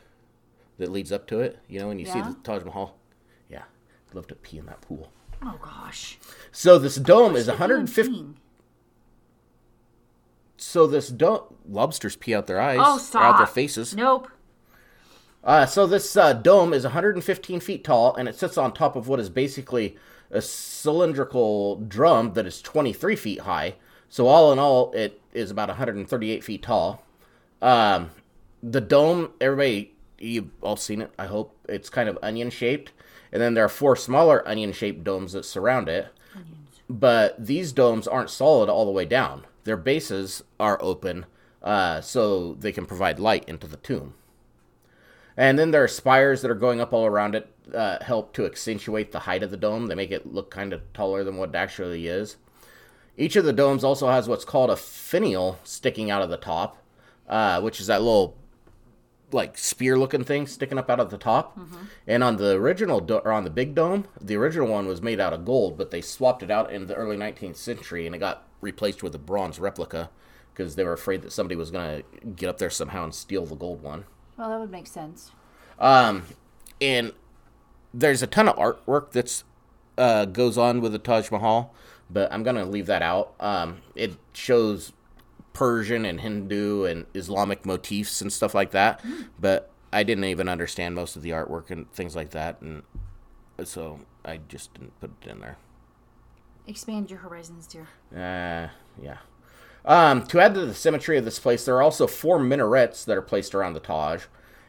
that 0.78 0.92
leads 0.92 1.12
up 1.12 1.26
to 1.28 1.40
it. 1.40 1.58
You 1.68 1.80
know, 1.80 1.88
when 1.88 1.98
you 1.98 2.06
see 2.06 2.22
the 2.22 2.38
Taj 2.44 2.64
Mahal. 2.64 2.98
Yeah, 3.50 3.64
I'd 4.10 4.16
love 4.16 4.28
to 4.28 4.36
pee 4.36 4.60
in 4.60 4.68
that 4.68 4.82
pool. 4.82 5.12
Oh 5.44 5.58
gosh. 5.60 6.20
So 6.52 6.78
this 6.78 6.98
dome 6.98 7.36
is 7.36 7.48
What's 7.48 7.58
the 7.58 7.64
150. 7.64 8.36
So 10.58 10.86
this 10.86 11.10
dome. 11.10 11.56
Lobsters 11.68 12.16
pee 12.16 12.36
out 12.36 12.46
their 12.46 12.62
eyes. 12.62 12.80
Oh 12.80 13.00
stop. 13.00 13.24
out 13.24 13.38
their 13.40 13.48
faces. 13.48 13.96
Nope. 13.96 14.28
Uh, 15.44 15.66
so 15.66 15.88
this 15.88 16.16
uh, 16.16 16.34
dome 16.34 16.72
is 16.72 16.84
115 16.84 17.60
feet 17.60 17.84
tall, 17.84 18.16
and 18.16 18.30
it 18.30 18.36
sits 18.36 18.60
on 18.60 18.72
top 18.72 18.96
of 18.96 19.08
what 19.08 19.20
is 19.20 19.30
basically 19.30 19.98
a 20.32 20.42
cylindrical 20.42 21.78
drum 21.78 22.34
that 22.34 22.46
is 22.46 22.62
23 22.62 23.16
feet 23.16 23.40
high. 23.42 23.76
So 24.10 24.28
all 24.28 24.52
in 24.52 24.60
all, 24.60 24.92
it 24.94 25.22
is 25.34 25.52
about 25.52 25.70
138 25.70 26.44
feet 26.44 26.64
tall. 26.64 27.04
Um, 27.62 28.10
the 28.64 28.82
dome, 28.82 29.32
everybody, 29.40 29.94
you've 30.18 30.50
all 30.62 30.76
seen 30.76 31.02
it. 31.02 31.12
I 31.18 31.26
hope 31.26 31.56
it's 31.68 31.90
kind 31.90 32.10
of 32.10 32.18
onion 32.22 32.50
shaped, 32.50 32.92
and 33.32 33.42
then 33.42 33.54
there 33.54 33.66
are 33.66 33.70
four 33.70 33.96
smaller 33.96 34.48
onion 34.48 34.72
shaped 34.74 35.04
domes 35.04 35.34
that 35.34 35.46
surround 35.46 35.90
it. 35.90 36.08
But 36.90 37.46
these 37.46 37.72
domes 37.72 38.08
aren't 38.08 38.30
solid 38.30 38.70
all 38.70 38.86
the 38.86 38.92
way 38.92 39.06
down. 39.06 39.46
Their 39.64 39.78
bases 39.78 40.44
are 40.60 40.78
open, 40.82 41.26
uh, 41.64 42.02
so 42.02 42.56
they 42.56 42.72
can 42.72 42.86
provide 42.86 43.20
light 43.20 43.48
into 43.48 43.68
the 43.68 43.78
tomb. 43.78 44.16
And 45.38 45.58
then 45.58 45.72
there 45.72 45.84
are 45.84 45.88
spires 45.88 46.42
that 46.42 46.52
are 46.52 46.56
going 46.56 46.82
up 46.82 46.92
all 46.92 47.06
around 47.06 47.36
it, 47.36 47.51
uh, 47.74 48.04
help 48.04 48.34
to 48.34 48.46
accentuate 48.46 49.12
the 49.12 49.20
height 49.20 49.44
of 49.44 49.52
the 49.52 49.58
dome. 49.58 49.88
They 49.88 49.96
make 49.96 50.12
it 50.12 50.32
look 50.34 50.52
kind 50.52 50.74
of 50.74 50.82
taller 50.94 51.24
than 51.24 51.38
what 51.38 51.50
it 51.50 51.56
actually 51.56 52.08
is. 52.08 52.38
Each 53.18 53.36
of 53.36 53.46
the 53.46 53.54
domes 53.54 53.84
also 53.84 54.10
has 54.10 54.28
what's 54.28 54.46
called 54.46 54.70
a 54.70 54.76
finial 54.76 55.60
sticking 55.64 56.10
out 56.10 56.22
of 56.22 56.30
the 56.30 56.38
top, 56.38 56.78
uh, 57.28 57.62
which 57.62 57.80
is 57.80 57.88
that 57.88 58.02
little 58.02 58.38
like 59.34 59.58
spear 59.58 59.98
looking 59.98 60.24
thing 60.24 60.46
sticking 60.46 60.78
up 60.78 60.90
out 60.90 61.00
of 61.00 61.10
the 61.10 61.18
top. 61.18 61.58
And 62.08 62.24
on 62.24 62.38
the 62.38 62.56
original 62.56 63.00
do- 63.00 63.18
or 63.18 63.32
on 63.32 63.44
the 63.44 63.50
big 63.50 63.76
dome, 63.76 64.06
the 64.20 64.36
original 64.36 64.68
one 64.68 64.88
was 64.88 65.02
made 65.02 65.20
out 65.20 65.34
of 65.34 65.46
gold, 65.46 65.78
but 65.78 65.92
they 65.92 66.02
swapped 66.02 66.44
it 66.44 66.52
out 66.52 66.72
in 66.72 66.88
the 66.88 66.96
early 66.96 67.16
19th 67.18 67.56
century 67.56 68.06
and 68.06 68.16
it 68.16 68.20
got 68.20 68.48
replaced 68.60 69.04
with 69.04 69.16
a 69.16 69.20
bronze 69.20 69.60
replica 69.60 70.10
because 70.54 70.76
they 70.76 70.84
were 70.84 70.94
afraid 70.94 71.22
that 71.22 71.32
somebody 71.32 71.56
was 71.56 71.72
going 71.72 72.04
to 72.04 72.28
get 72.28 72.50
up 72.50 72.58
there 72.58 72.70
somehow 72.70 73.04
and 73.04 73.16
steal 73.16 73.46
the 73.46 73.56
gold 73.56 73.82
one. 73.82 74.06
Well, 74.38 74.50
that 74.50 74.60
would 74.60 74.72
make 74.72 74.88
sense. 74.88 75.32
Um, 75.80 76.24
and 76.82 77.14
there's 77.94 78.22
a 78.22 78.28
ton 78.28 78.48
of 78.48 78.56
artwork 78.56 79.12
that's 79.12 79.44
uh, 79.98 80.26
goes 80.26 80.58
on 80.58 80.82
with 80.82 80.94
the 80.94 81.00
Taj 81.00 81.32
Mahal, 81.32 81.74
but 82.10 82.32
I'm 82.32 82.44
gonna 82.44 82.66
leave 82.66 82.86
that 82.88 83.02
out. 83.02 83.34
Um, 83.40 83.82
it 83.96 84.14
shows 84.34 84.94
Persian 85.54 86.06
and 86.06 86.22
Hindu 86.22 86.86
and 86.86 87.06
Islamic 87.14 87.66
motifs 87.66 88.22
and 88.22 88.32
stuff 88.32 88.54
like 88.54 88.72
that, 88.72 89.04
but 89.40 89.70
I 89.92 90.04
didn't 90.04 90.24
even 90.26 90.48
understand 90.48 90.96
most 90.96 91.16
of 91.16 91.22
the 91.22 91.32
artwork 91.32 91.70
and 91.70 91.92
things 91.92 92.16
like 92.16 92.32
that, 92.32 92.62
and 92.62 92.84
so 93.64 94.00
I 94.24 94.40
just 94.48 94.74
didn't 94.74 95.00
put 95.00 95.12
it 95.22 95.30
in 95.30 95.40
there. 95.40 95.58
Expand 96.68 97.10
your 97.10 97.20
horizons, 97.20 97.68
dear. 97.68 97.88
Uh, 98.14 98.70
yeah. 99.02 99.18
Um, 99.84 100.26
to 100.28 100.40
add 100.40 100.54
to 100.54 100.66
the 100.66 100.76
symmetry 100.76 101.18
of 101.18 101.26
this 101.26 101.40
place, 101.40 101.66
there 101.66 101.76
are 101.76 101.82
also 101.82 102.06
four 102.08 102.40
minarets 102.40 103.04
that 103.06 103.18
are 103.18 103.22
placed 103.22 103.56
around 103.56 103.74
the 103.74 103.80
Taj. 103.80 104.24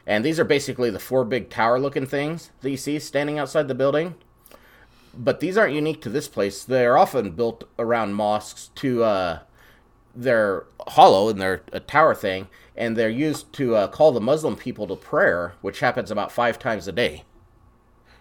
And 0.06 0.24
these 0.24 0.40
are 0.40 0.44
basically 0.44 0.90
the 0.90 0.98
four 0.98 1.24
big 1.24 1.48
tower 1.48 1.78
looking 1.78 2.06
things 2.06 2.50
that 2.60 2.70
you 2.70 2.76
see 2.76 2.98
standing 2.98 3.38
outside 3.38 3.68
the 3.68 3.74
building. 3.74 4.16
But 5.14 5.40
these 5.40 5.56
aren't 5.56 5.74
unique 5.74 6.00
to 6.02 6.08
this 6.10 6.26
place. 6.28 6.64
They're 6.64 6.96
often 6.98 7.32
built 7.32 7.64
around 7.78 8.14
mosques 8.14 8.70
to, 8.76 9.04
uh, 9.04 9.38
they're 10.14 10.64
hollow 10.88 11.28
and 11.28 11.40
they're 11.40 11.62
a 11.72 11.80
tower 11.80 12.14
thing. 12.14 12.48
And 12.74 12.96
they're 12.96 13.10
used 13.10 13.52
to 13.54 13.76
uh, 13.76 13.88
call 13.88 14.12
the 14.12 14.20
Muslim 14.20 14.56
people 14.56 14.86
to 14.88 14.96
prayer, 14.96 15.54
which 15.60 15.80
happens 15.80 16.10
about 16.10 16.32
five 16.32 16.58
times 16.58 16.88
a 16.88 16.92
day. 16.92 17.24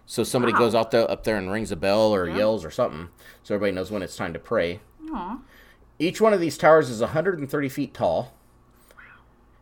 So 0.05 0.23
somebody 0.23 0.51
Wow. 0.53 0.59
goes 0.59 0.75
out 0.75 0.91
there, 0.91 1.09
up 1.09 1.23
there 1.23 1.37
and 1.37 1.49
rings 1.51 1.71
a 1.71 1.77
bell 1.77 2.13
or 2.13 2.27
yells 2.29 2.65
or 2.65 2.71
something, 2.71 3.07
so 3.43 3.55
everybody 3.55 3.73
knows 3.73 3.91
when 3.91 4.01
it's 4.03 4.17
time 4.17 4.33
to 4.33 4.39
pray. 4.39 4.81
Aw. 5.13 5.37
Each 5.99 6.19
one 6.19 6.33
of 6.33 6.41
these 6.41 6.57
towers 6.57 6.89
is 6.89 6.99
130 6.99 7.69
feet 7.69 7.93
tall. 7.93 8.33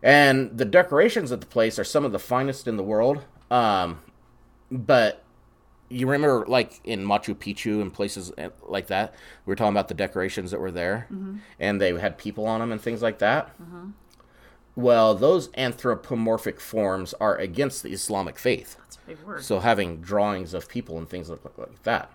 And 0.01 0.57
the 0.57 0.65
decorations 0.65 1.31
at 1.31 1.41
the 1.41 1.47
place 1.47 1.77
are 1.77 1.83
some 1.83 2.05
of 2.05 2.11
the 2.11 2.19
finest 2.19 2.67
in 2.67 2.77
the 2.77 2.83
world. 2.83 3.23
Um, 3.51 3.99
but 4.71 5.23
you 5.89 6.07
remember, 6.07 6.45
like 6.47 6.79
in 6.83 7.05
Machu 7.05 7.35
Picchu 7.35 7.81
and 7.81 7.93
places 7.93 8.31
eh, 8.37 8.49
like 8.67 8.87
that, 8.87 9.13
we 9.45 9.51
were 9.51 9.55
talking 9.55 9.73
about 9.73 9.87
the 9.87 9.93
decorations 9.93 10.51
that 10.51 10.59
were 10.59 10.71
there, 10.71 11.07
and 11.59 11.81
they 11.81 11.93
had 11.99 12.17
people 12.17 12.45
on 12.45 12.59
them 12.59 12.71
and 12.71 12.79
things 12.79 13.01
like 13.01 13.19
that. 13.19 13.53
Well, 14.75 15.15
those 15.15 15.49
anthropomorphic 15.57 16.61
forms 16.61 17.13
are 17.15 17.35
against 17.35 17.83
the 17.83 17.89
Islamic 17.89 18.37
faith. 18.39 18.77
That's 18.79 18.95
a 18.95 19.07
big 19.07 19.19
word. 19.23 19.43
So 19.43 19.59
having 19.59 19.97
drawings 19.99 20.53
of 20.53 20.69
people 20.69 20.97
and 20.97 21.09
things 21.09 21.29
like, 21.29 21.41
like 21.57 21.83
that. 21.83 22.11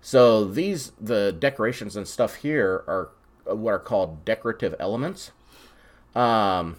So 0.00 0.46
these 0.46 0.92
the 1.00 1.30
decorations 1.38 1.94
and 1.94 2.08
stuff 2.08 2.36
here 2.36 2.82
are 2.88 3.10
what 3.44 3.72
are 3.72 3.78
called 3.78 4.24
decorative 4.24 4.74
elements. 4.80 5.30
Um, 6.14 6.76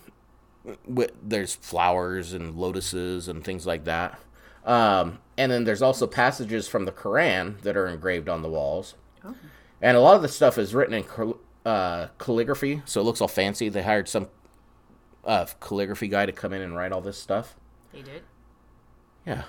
there's 1.23 1.55
flowers 1.55 2.33
and 2.33 2.55
lotuses 2.55 3.27
and 3.27 3.43
things 3.43 3.65
like 3.65 3.85
that. 3.85 4.19
Um, 4.65 5.19
and 5.37 5.51
then 5.51 5.63
there's 5.63 5.81
also 5.81 6.05
passages 6.05 6.67
from 6.67 6.85
the 6.85 6.91
Quran 6.91 7.59
that 7.61 7.75
are 7.75 7.87
engraved 7.87 8.29
on 8.29 8.41
the 8.41 8.49
walls. 8.49 8.95
Oh. 9.25 9.35
And 9.81 9.97
a 9.97 9.99
lot 9.99 10.15
of 10.15 10.21
the 10.21 10.27
stuff 10.27 10.57
is 10.57 10.75
written 10.75 10.93
in 10.93 11.03
cal- 11.03 11.39
uh, 11.65 12.07
calligraphy, 12.19 12.83
so 12.85 13.01
it 13.01 13.03
looks 13.03 13.21
all 13.21 13.27
fancy. 13.27 13.69
They 13.69 13.81
hired 13.81 14.07
some 14.07 14.27
uh, 15.25 15.45
calligraphy 15.59 16.07
guy 16.07 16.25
to 16.25 16.31
come 16.31 16.53
in 16.53 16.61
and 16.61 16.75
write 16.75 16.91
all 16.91 17.01
this 17.01 17.17
stuff. 17.17 17.55
They 17.91 18.03
did. 18.03 18.23
Yeah. 19.25 19.43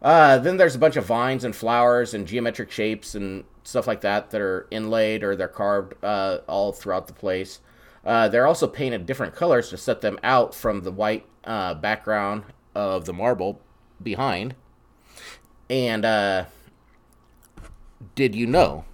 Uh, 0.00 0.38
then 0.38 0.56
there's 0.56 0.76
a 0.76 0.78
bunch 0.78 0.96
of 0.96 1.04
vines 1.04 1.44
and 1.44 1.54
flowers 1.54 2.14
and 2.14 2.26
geometric 2.26 2.70
shapes 2.70 3.14
and 3.14 3.44
stuff 3.64 3.86
like 3.86 4.00
that 4.02 4.30
that 4.30 4.40
are 4.40 4.68
inlaid 4.70 5.24
or 5.24 5.34
they're 5.34 5.48
carved 5.48 5.94
uh, 6.04 6.38
all 6.46 6.72
throughout 6.72 7.06
the 7.08 7.12
place. 7.12 7.60
Uh, 8.08 8.26
they're 8.26 8.46
also 8.46 8.66
painted 8.66 9.04
different 9.04 9.34
colors 9.34 9.68
to 9.68 9.76
set 9.76 10.00
them 10.00 10.18
out 10.22 10.54
from 10.54 10.80
the 10.80 10.90
white 10.90 11.26
uh, 11.44 11.74
background 11.74 12.42
of 12.74 13.04
the 13.04 13.12
marble 13.12 13.60
behind. 14.02 14.54
And 15.68 16.06
uh, 16.06 16.46
did 18.14 18.34
you 18.34 18.46
know 18.46 18.86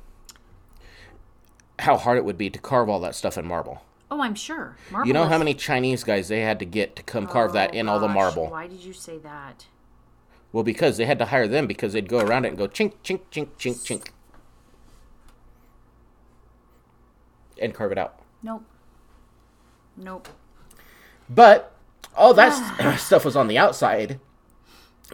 how 1.79 1.97
hard 1.97 2.19
it 2.19 2.25
would 2.25 2.37
be 2.37 2.51
to 2.51 2.59
carve 2.59 2.89
all 2.89 2.99
that 3.03 3.15
stuff 3.15 3.39
in 3.39 3.47
marble? 3.47 3.85
Oh, 4.11 4.21
I'm 4.21 4.35
sure. 4.35 4.77
Marble 4.91 5.07
You 5.07 5.13
know 5.15 5.27
how 5.27 5.39
many 5.39 5.55
Chinese 5.55 6.03
guys 6.03 6.27
they 6.27 6.41
had 6.41 6.59
to 6.59 6.65
get 6.65 6.97
to 6.97 7.05
come 7.05 7.29
carve 7.29 7.53
that 7.53 7.71
Oh, 7.73 7.79
in 7.79 7.89
all 7.89 8.01
the 8.01 8.09
marble? 8.09 8.51
Why 8.51 8.67
did 8.67 8.81
you 8.81 8.93
say 8.93 9.19
that? 9.19 9.67
Well, 10.51 10.65
because 10.65 10.97
they 10.97 11.05
had 11.05 11.21
to 11.21 11.27
hire 11.27 11.47
them 11.47 11.69
because 11.69 11.93
they'd 11.93 12.09
go 12.09 12.19
around 12.19 12.47
it 12.47 12.49
and 12.49 12.59
go 12.59 12.67
chink, 12.67 12.95
chink, 13.05 13.21
chink, 13.31 13.51
chink, 13.59 13.77
chink. 13.87 14.09
And 17.63 17.73
carve 17.73 17.93
it 17.93 17.99
out. 17.99 18.19
Nope. 18.43 18.65
Nope. 19.97 20.29
But 21.29 21.75
all 22.17 22.35
that 22.35 22.99
stuff 22.99 23.25
was 23.25 23.37
on 23.37 23.49
the 23.49 23.59
outside. 23.59 24.21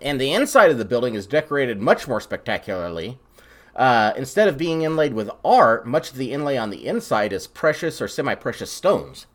And 0.03 0.21
the 0.21 0.33
inside 0.33 0.71
of 0.71 0.79
the 0.79 0.85
building 0.85 1.15
is 1.15 1.27
decorated 1.27 1.81
much 1.81 2.07
more 2.09 2.21
spectacularly. 2.21 3.19
Uh, 3.75 4.13
instead 4.17 4.49
of 4.49 4.59
being 4.59 4.83
inlaid 4.83 5.15
with 5.15 5.31
art, 5.45 5.87
much 5.87 6.11
of 6.11 6.17
the 6.17 6.33
inlay 6.33 6.57
on 6.57 6.71
the 6.71 6.87
inside 6.87 7.33
is 7.33 7.47
precious 7.47 8.01
or 8.01 8.09
semi 8.09 8.35
precious 8.35 8.71
stones. 8.71 9.27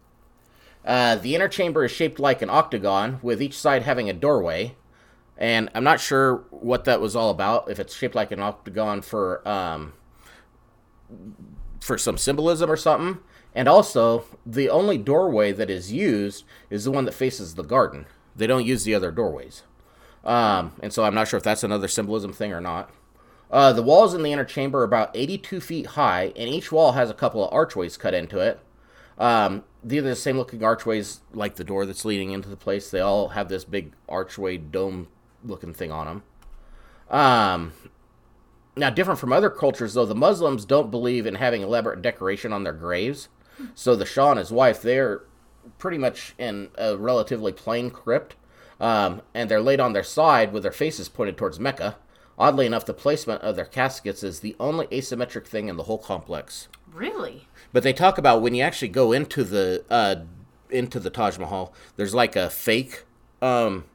Uh, 0.86 1.16
the 1.16 1.36
inner 1.36 1.48
chamber 1.48 1.84
is 1.84 1.92
shaped 1.92 2.20
like 2.20 2.42
an 2.42 2.50
octagon, 2.50 3.20
with 3.24 3.42
each 3.42 3.58
side 3.58 3.84
having 3.84 4.10
a 4.10 4.14
doorway. 4.14 4.76
and 5.38 5.70
I'm 5.74 5.84
not 5.84 6.00
sure 6.00 6.46
what 6.52 6.86
that 6.86 7.02
was 7.02 7.16
all 7.16 7.30
about. 7.30 7.70
If 7.70 7.80
it's 7.80 7.96
shaped 7.96 8.16
like 8.16 8.32
an 8.32 8.40
octagon 8.40 9.02
for 9.02 9.46
um, 9.48 9.94
for 11.80 11.98
some 11.98 12.18
symbolism 12.18 12.70
or 12.70 12.78
something. 12.78 13.22
And 13.56 13.70
also, 13.70 14.26
the 14.46 14.70
only 14.70 14.98
doorway 14.98 15.54
that 15.54 15.70
is 15.70 15.92
used 15.92 16.44
is 16.70 16.84
the 16.84 16.92
one 16.92 17.06
that 17.06 17.14
faces 17.14 17.56
the 17.56 17.64
garden. 17.64 18.06
They 18.36 18.48
don't 18.48 18.66
use 18.66 18.84
the 18.84 18.94
other 18.94 19.12
doorways. 19.12 19.64
Um, 20.26 20.74
and 20.82 20.92
so 20.92 21.06
I'm 21.06 21.16
not 21.16 21.30
sure 21.30 21.38
if 21.38 21.44
that's 21.44 21.64
another 21.64 21.88
symbolism 21.88 22.34
thing 22.34 22.52
or 22.52 22.60
not. 22.60 22.92
Uh, 23.50 23.72
the 23.72 23.84
walls 23.84 24.14
in 24.14 24.24
the 24.24 24.34
inner 24.34 24.44
chamber 24.44 24.82
are 24.82 24.84
about 24.84 25.12
82 25.14 25.62
feet 25.62 25.86
high, 25.88 26.34
and 26.36 26.50
each 26.50 26.72
wall 26.72 26.94
has 26.94 27.10
a 27.10 27.14
couple 27.14 27.46
of 27.46 27.54
archways 27.54 27.96
cut 27.96 28.14
into 28.14 28.40
it. 28.40 28.60
Um, 29.18 29.64
these 29.82 30.00
are 30.02 30.10
the 30.10 30.16
same 30.16 30.38
looking 30.38 30.64
archways 30.64 31.22
like 31.32 31.56
the 31.56 31.64
door 31.64 31.86
that's 31.86 32.04
leading 32.04 32.32
into 32.32 32.50
the 32.50 32.58
place. 32.58 32.90
They 32.90 33.00
all 33.00 33.30
have 33.30 33.48
this 33.48 33.64
big 33.64 33.94
archway 34.10 34.58
dome 34.58 35.08
looking 35.44 35.74
thing 35.74 35.92
on 35.92 36.08
them. 36.08 36.24
Um, 37.10 37.74
now, 38.76 38.90
different 38.90 39.20
from 39.20 39.32
other 39.32 39.50
cultures, 39.50 39.94
though, 39.94 40.06
the 40.06 40.16
Muslims 40.16 40.66
don't 40.66 40.92
believe 40.92 41.26
in 41.26 41.36
having 41.36 41.62
elaborate 41.62 42.02
decoration 42.02 42.52
on 42.52 42.64
their 42.64 42.74
graves. 42.74 43.30
So 43.74 43.96
the 43.96 44.06
Shah 44.06 44.32
and 44.32 44.40
his 44.40 44.52
wife, 44.52 44.82
they're 44.82 45.22
pretty 45.78 45.98
much 45.98 46.34
in 46.38 46.70
a 46.78 46.96
relatively 46.98 47.52
plain 47.52 47.90
crypt, 47.90 48.36
um, 48.80 49.22
and 49.34 49.50
they're 49.50 49.62
laid 49.62 49.80
on 49.80 49.94
their 49.94 50.04
side 50.04 50.54
with 50.54 50.64
their 50.64 50.72
faces 50.72 51.10
pointed 51.10 51.38
towards 51.38 51.60
Mecca. 51.60 51.98
Oddly 52.38 52.66
enough, 52.66 52.86
the 52.86 52.94
placement 52.94 53.42
of 53.42 53.56
their 53.56 53.66
caskets 53.66 54.24
is 54.24 54.42
the 54.42 54.56
only 54.60 54.88
asymmetric 54.88 55.48
thing 55.48 55.70
in 55.70 55.78
the 55.78 55.84
whole 55.84 55.98
complex. 55.98 56.68
Really? 56.94 57.48
But 57.72 57.84
they 57.84 57.94
talk 57.94 58.18
about 58.18 58.42
when 58.42 58.54
you 58.54 58.62
actually 58.64 58.90
go 58.90 59.12
into 59.12 59.44
the 59.44 59.84
uh, 59.90 60.16
into 60.70 61.00
the 61.00 61.10
Taj 61.10 61.38
Mahal, 61.38 61.74
there's 61.96 62.14
like 62.14 62.36
a 62.36 62.50
fake 62.50 63.04
um, 63.42 63.86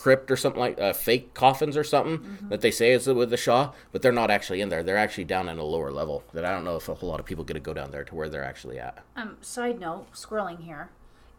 crypt 0.00 0.30
or 0.30 0.36
something 0.36 0.60
like 0.60 0.80
uh, 0.80 0.94
fake 0.94 1.34
coffins 1.34 1.76
or 1.76 1.84
something 1.84 2.18
mm-hmm. 2.18 2.48
that 2.48 2.62
they 2.62 2.70
say 2.70 2.92
is 2.92 3.06
with 3.06 3.28
the 3.28 3.36
Shah, 3.36 3.72
but 3.92 4.00
they're 4.00 4.12
not 4.12 4.30
actually 4.30 4.62
in 4.62 4.70
there. 4.70 4.82
They're 4.82 4.96
actually 4.96 5.24
down 5.24 5.46
in 5.46 5.58
a 5.58 5.62
lower 5.62 5.92
level. 5.92 6.24
That 6.32 6.46
I 6.46 6.52
don't 6.52 6.64
know 6.64 6.76
if 6.76 6.88
a 6.88 6.94
whole 6.94 7.10
lot 7.10 7.20
of 7.20 7.26
people 7.26 7.44
get 7.44 7.54
to 7.54 7.60
go 7.60 7.74
down 7.74 7.90
there 7.90 8.04
to 8.04 8.14
where 8.14 8.30
they're 8.30 8.44
actually 8.44 8.78
at. 8.78 9.04
Um, 9.14 9.36
side 9.42 9.78
note, 9.78 10.10
scrolling 10.12 10.64
here. 10.64 10.88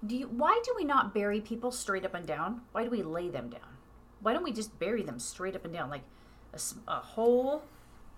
Do 0.06 0.15
you, 0.15 0.28
why 0.28 0.62
do 0.63 0.74
we 0.78 0.84
not 0.84 1.12
bury 1.13 1.41
people 1.41 1.71
straight 1.71 2.06
up 2.06 2.13
and 2.13 2.26
down? 2.26 2.62
Why 2.71 2.84
do 2.84 2.91
we 2.91 3.02
lay 3.02 3.30
them 3.30 3.50
down? 3.50 3.78
Why 4.19 4.34
don't 4.34 4.43
we 4.43 4.52
just 4.52 4.78
bury 4.78 5.02
them 5.02 5.17
straight 5.17 5.56
up 5.56 5.65
and 5.65 5.74
down, 5.74 5.89
like 5.89 6.04
a, 6.54 6.60
a 6.88 7.00
hole? 7.00 7.63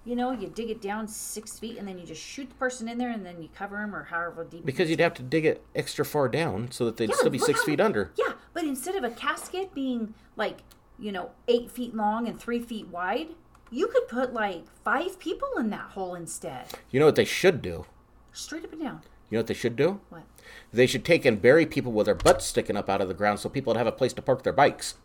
You 0.06 0.18
know, 0.18 0.32
you 0.32 0.50
dig 0.50 0.70
it 0.70 0.82
down 0.82 1.08
six 1.08 1.58
feet 1.60 1.78
and 1.78 1.88
then 1.88 1.98
you 1.98 2.06
just 2.06 2.22
shoot 2.22 2.50
the 2.50 2.56
person 2.56 2.90
in 2.90 2.98
there 2.98 3.10
and 3.10 3.26
then 3.26 3.42
you 3.42 3.48
cover 3.56 3.78
them 3.78 3.96
or 3.96 4.04
however 4.04 4.44
deep. 4.44 4.66
Because 4.66 4.90
you'd 4.90 5.00
have 5.00 5.14
to 5.14 5.24
dig 5.24 5.46
it 5.46 5.66
extra 5.76 6.04
far 6.04 6.28
down 6.28 6.72
so 6.72 6.86
that 6.86 6.98
they'd 6.98 7.10
yeah, 7.10 7.16
still 7.16 7.30
be 7.30 7.38
six 7.38 7.64
feet 7.64 7.80
under. 7.80 8.12
Yeah, 8.18 8.34
but 8.54 8.66
instead 8.66 8.96
of 8.96 9.06
a 9.06 9.10
casket 9.12 9.74
being 9.74 10.14
like, 10.36 10.60
you 11.00 11.12
know, 11.12 11.32
eight 11.48 11.72
feet 11.72 11.96
long 11.96 12.28
and 12.28 12.38
three 12.38 12.60
feet 12.60 12.88
wide, 12.88 13.30
you 13.72 13.88
could 13.88 14.08
put 14.10 14.34
like 14.34 14.66
five 14.84 15.20
people 15.20 15.50
in 15.58 15.70
that 15.70 15.92
hole 15.92 16.16
instead. 16.16 16.66
You 16.92 17.00
know 17.00 17.06
what 17.06 17.16
they 17.16 17.26
should 17.26 17.62
do? 17.62 17.86
Straight 18.34 18.66
up 18.66 18.74
and 18.74 18.82
down. 18.82 19.02
You 19.30 19.38
know 19.38 19.40
what 19.40 19.48
they 19.48 19.54
should 19.54 19.76
do? 19.76 20.02
What? 20.10 20.24
They 20.72 20.86
should 20.86 21.06
take 21.06 21.24
and 21.24 21.42
bury 21.42 21.66
people 21.66 21.92
with 21.92 22.06
their 22.06 22.16
butts 22.16 22.46
sticking 22.46 22.76
up 22.76 22.90
out 22.90 23.02
of 23.02 23.08
the 23.08 23.14
ground 23.14 23.40
so 23.40 23.50
people 23.50 23.72
would 23.72 23.78
have 23.78 23.88
a 23.88 23.92
place 23.92 24.14
to 24.14 24.22
park 24.22 24.44
their 24.44 24.54
bikes. 24.54 24.96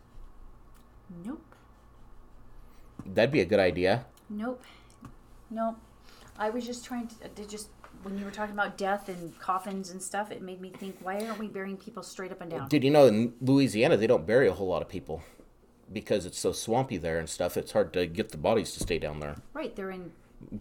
Nope. 1.25 1.41
That'd 3.05 3.31
be 3.31 3.39
a 3.39 3.45
good 3.45 3.59
idea. 3.59 4.05
Nope. 4.29 4.61
No, 5.49 5.77
I 6.37 6.49
was 6.49 6.65
just 6.65 6.85
trying 6.85 7.07
to, 7.07 7.15
uh, 7.25 7.27
to 7.35 7.47
just 7.47 7.69
when 8.03 8.17
you 8.17 8.25
were 8.25 8.31
talking 8.31 8.53
about 8.53 8.77
death 8.77 9.09
and 9.09 9.37
coffins 9.39 9.89
and 9.89 10.01
stuff, 10.01 10.31
it 10.31 10.41
made 10.41 10.61
me 10.61 10.69
think, 10.69 10.97
why 11.01 11.19
aren't 11.25 11.39
we 11.39 11.47
burying 11.47 11.77
people 11.77 12.03
straight 12.03 12.31
up 12.31 12.41
and 12.41 12.49
down? 12.49 12.69
Did 12.69 12.83
you 12.83 12.91
know 12.91 13.07
in 13.07 13.33
Louisiana 13.41 13.97
they 13.97 14.07
don't 14.07 14.25
bury 14.25 14.47
a 14.47 14.53
whole 14.53 14.67
lot 14.67 14.81
of 14.81 14.87
people 14.87 15.23
because 15.91 16.25
it's 16.25 16.39
so 16.39 16.51
swampy 16.51 16.97
there 16.97 17.19
and 17.19 17.29
stuff? 17.29 17.57
It's 17.57 17.71
hard 17.71 17.91
to 17.93 18.05
get 18.05 18.29
the 18.29 18.37
bodies 18.37 18.71
to 18.73 18.79
stay 18.79 18.99
down 18.99 19.19
there. 19.19 19.35
Right, 19.53 19.75
they're 19.75 19.91
in 19.91 20.11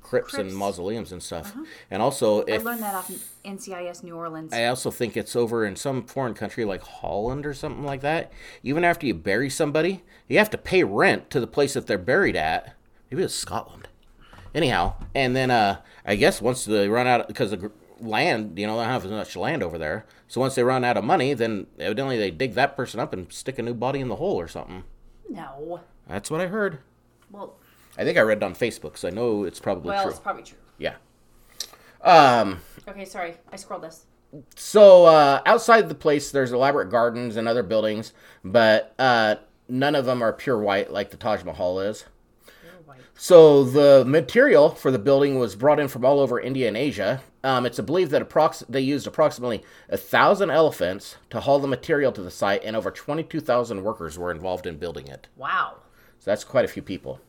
crypts, 0.01 0.33
crypts. 0.33 0.35
and 0.35 0.57
mausoleums 0.57 1.13
and 1.13 1.23
stuff. 1.23 1.53
Uh-huh. 1.55 1.65
And 1.91 2.03
also, 2.03 2.41
if, 2.41 2.63
I 2.63 2.65
learned 2.65 2.83
that 2.83 2.95
off 2.95 3.11
NCIS 3.45 4.03
New 4.03 4.17
Orleans. 4.17 4.53
I 4.53 4.67
also 4.67 4.91
think 4.91 5.17
it's 5.17 5.37
over 5.37 5.65
in 5.65 5.77
some 5.77 6.05
foreign 6.05 6.35
country 6.35 6.65
like 6.65 6.83
Holland 6.83 7.47
or 7.47 7.55
something 7.55 7.85
like 7.85 8.01
that. 8.01 8.33
Even 8.63 8.85
after 8.85 9.07
you 9.07 9.15
bury 9.15 9.51
somebody, 9.51 10.03
you 10.29 10.39
have 10.39 10.51
to 10.51 10.59
pay 10.59 10.83
rent 10.85 11.31
to 11.31 11.41
the 11.41 11.47
place 11.47 11.75
that 11.75 11.87
they're 11.87 11.99
buried 11.99 12.37
at. 12.37 12.75
Maybe 13.11 13.23
it's 13.23 13.35
Scotland. 13.35 13.88
Anyhow, 14.59 14.95
and 15.15 15.37
then 15.37 15.53
uh, 15.53 15.81
I 16.05 16.17
guess 16.17 16.43
once 16.43 16.65
they 16.65 16.89
run 16.89 17.07
out 17.07 17.29
because 17.29 17.53
the 17.53 17.71
land, 18.01 18.59
you 18.59 18.67
know, 18.67 18.77
they 18.77 18.83
don't 18.83 18.91
have 18.91 19.05
as 19.05 19.11
much 19.13 19.37
land 19.37 19.63
over 19.63 19.79
there. 19.79 20.05
So 20.27 20.41
once 20.41 20.57
they 20.57 20.65
run 20.65 20.83
out 20.83 20.97
of 20.97 21.05
money, 21.05 21.33
then 21.33 21.69
evidently 21.79 22.19
they 22.19 22.33
dig 22.33 22.55
that 22.55 22.75
person 22.75 22.99
up 22.99 23.13
and 23.13 23.33
stick 23.33 23.61
a 23.61 23.63
new 23.63 23.73
body 23.73 24.01
in 24.01 24.09
the 24.09 24.17
hole 24.17 24.35
or 24.35 24.49
something. 24.49 24.83
No. 25.31 25.83
That's 26.09 26.29
what 26.29 26.41
I 26.41 26.49
heard. 26.49 26.81
Well, 27.31 27.55
I 27.97 28.03
think 28.03 28.19
I 28.19 28.23
read 28.23 28.39
it 28.39 28.43
on 28.43 28.57
Facebook, 28.57 28.99
so 28.99 29.07
I 29.07 29.13
know 29.13 29.45
it's 29.45 29.61
probably 29.61 29.91
well, 29.91 29.99
true. 29.99 30.07
Well, 30.07 30.11
it's 30.11 30.21
probably 30.21 30.43
true. 30.43 30.59
Yeah. 30.77 30.97
Um. 32.03 32.59
Okay, 32.89 33.05
sorry, 33.05 33.37
I 33.53 33.55
scrolled 33.55 33.85
this. 33.85 34.07
So 34.57 35.05
uh, 35.05 35.41
outside 35.47 35.89
the 35.89 35.95
place, 35.95 36.33
there's 36.33 36.51
elaborate 36.51 36.91
gardens 36.91 37.37
and 37.37 37.47
other 37.47 37.63
buildings, 37.63 38.13
but 38.43 38.93
uh, 38.99 39.37
none 39.69 39.95
of 39.95 40.05
them 40.05 40.21
are 40.21 40.33
pure 40.33 40.59
white 40.59 40.93
like 40.93 41.11
the 41.11 41.17
Taj 41.17 41.45
Mahal 41.45 41.79
is. 41.79 42.07
So 43.21 43.65
the 43.65 44.05
material 44.07 44.71
for 44.71 44.93
the 44.93 44.99
building 44.99 45.41
was 45.41 45.57
brought 45.57 45.81
in 45.81 45.89
from 45.89 46.05
all 46.05 46.21
over 46.21 46.39
India 46.39 46.69
and 46.69 46.77
Asia. 46.77 47.21
Um, 47.43 47.67
it's 47.67 47.81
believed 47.81 48.13
that 48.13 48.27
approx- 48.27 48.65
they 48.69 48.81
used 48.81 49.09
approximately 49.09 49.65
a 49.89 49.97
thousand 49.97 50.51
elephants 50.51 51.17
to 51.31 51.41
haul 51.41 51.59
the 51.59 51.67
material 51.67 52.13
to 52.13 52.23
the 52.23 52.31
site, 52.31 52.63
and 52.63 52.77
over 52.77 52.93
twenty-two 52.93 53.41
thousand 53.41 53.83
workers 53.83 54.17
were 54.17 54.31
involved 54.31 54.67
in 54.67 54.79
building 54.79 55.09
it. 55.09 55.27
Wow! 55.37 55.79
So 56.21 56.31
that's 56.31 56.45
quite 56.45 56.65
a 56.65 56.69
few 56.69 56.81
people, 56.81 57.21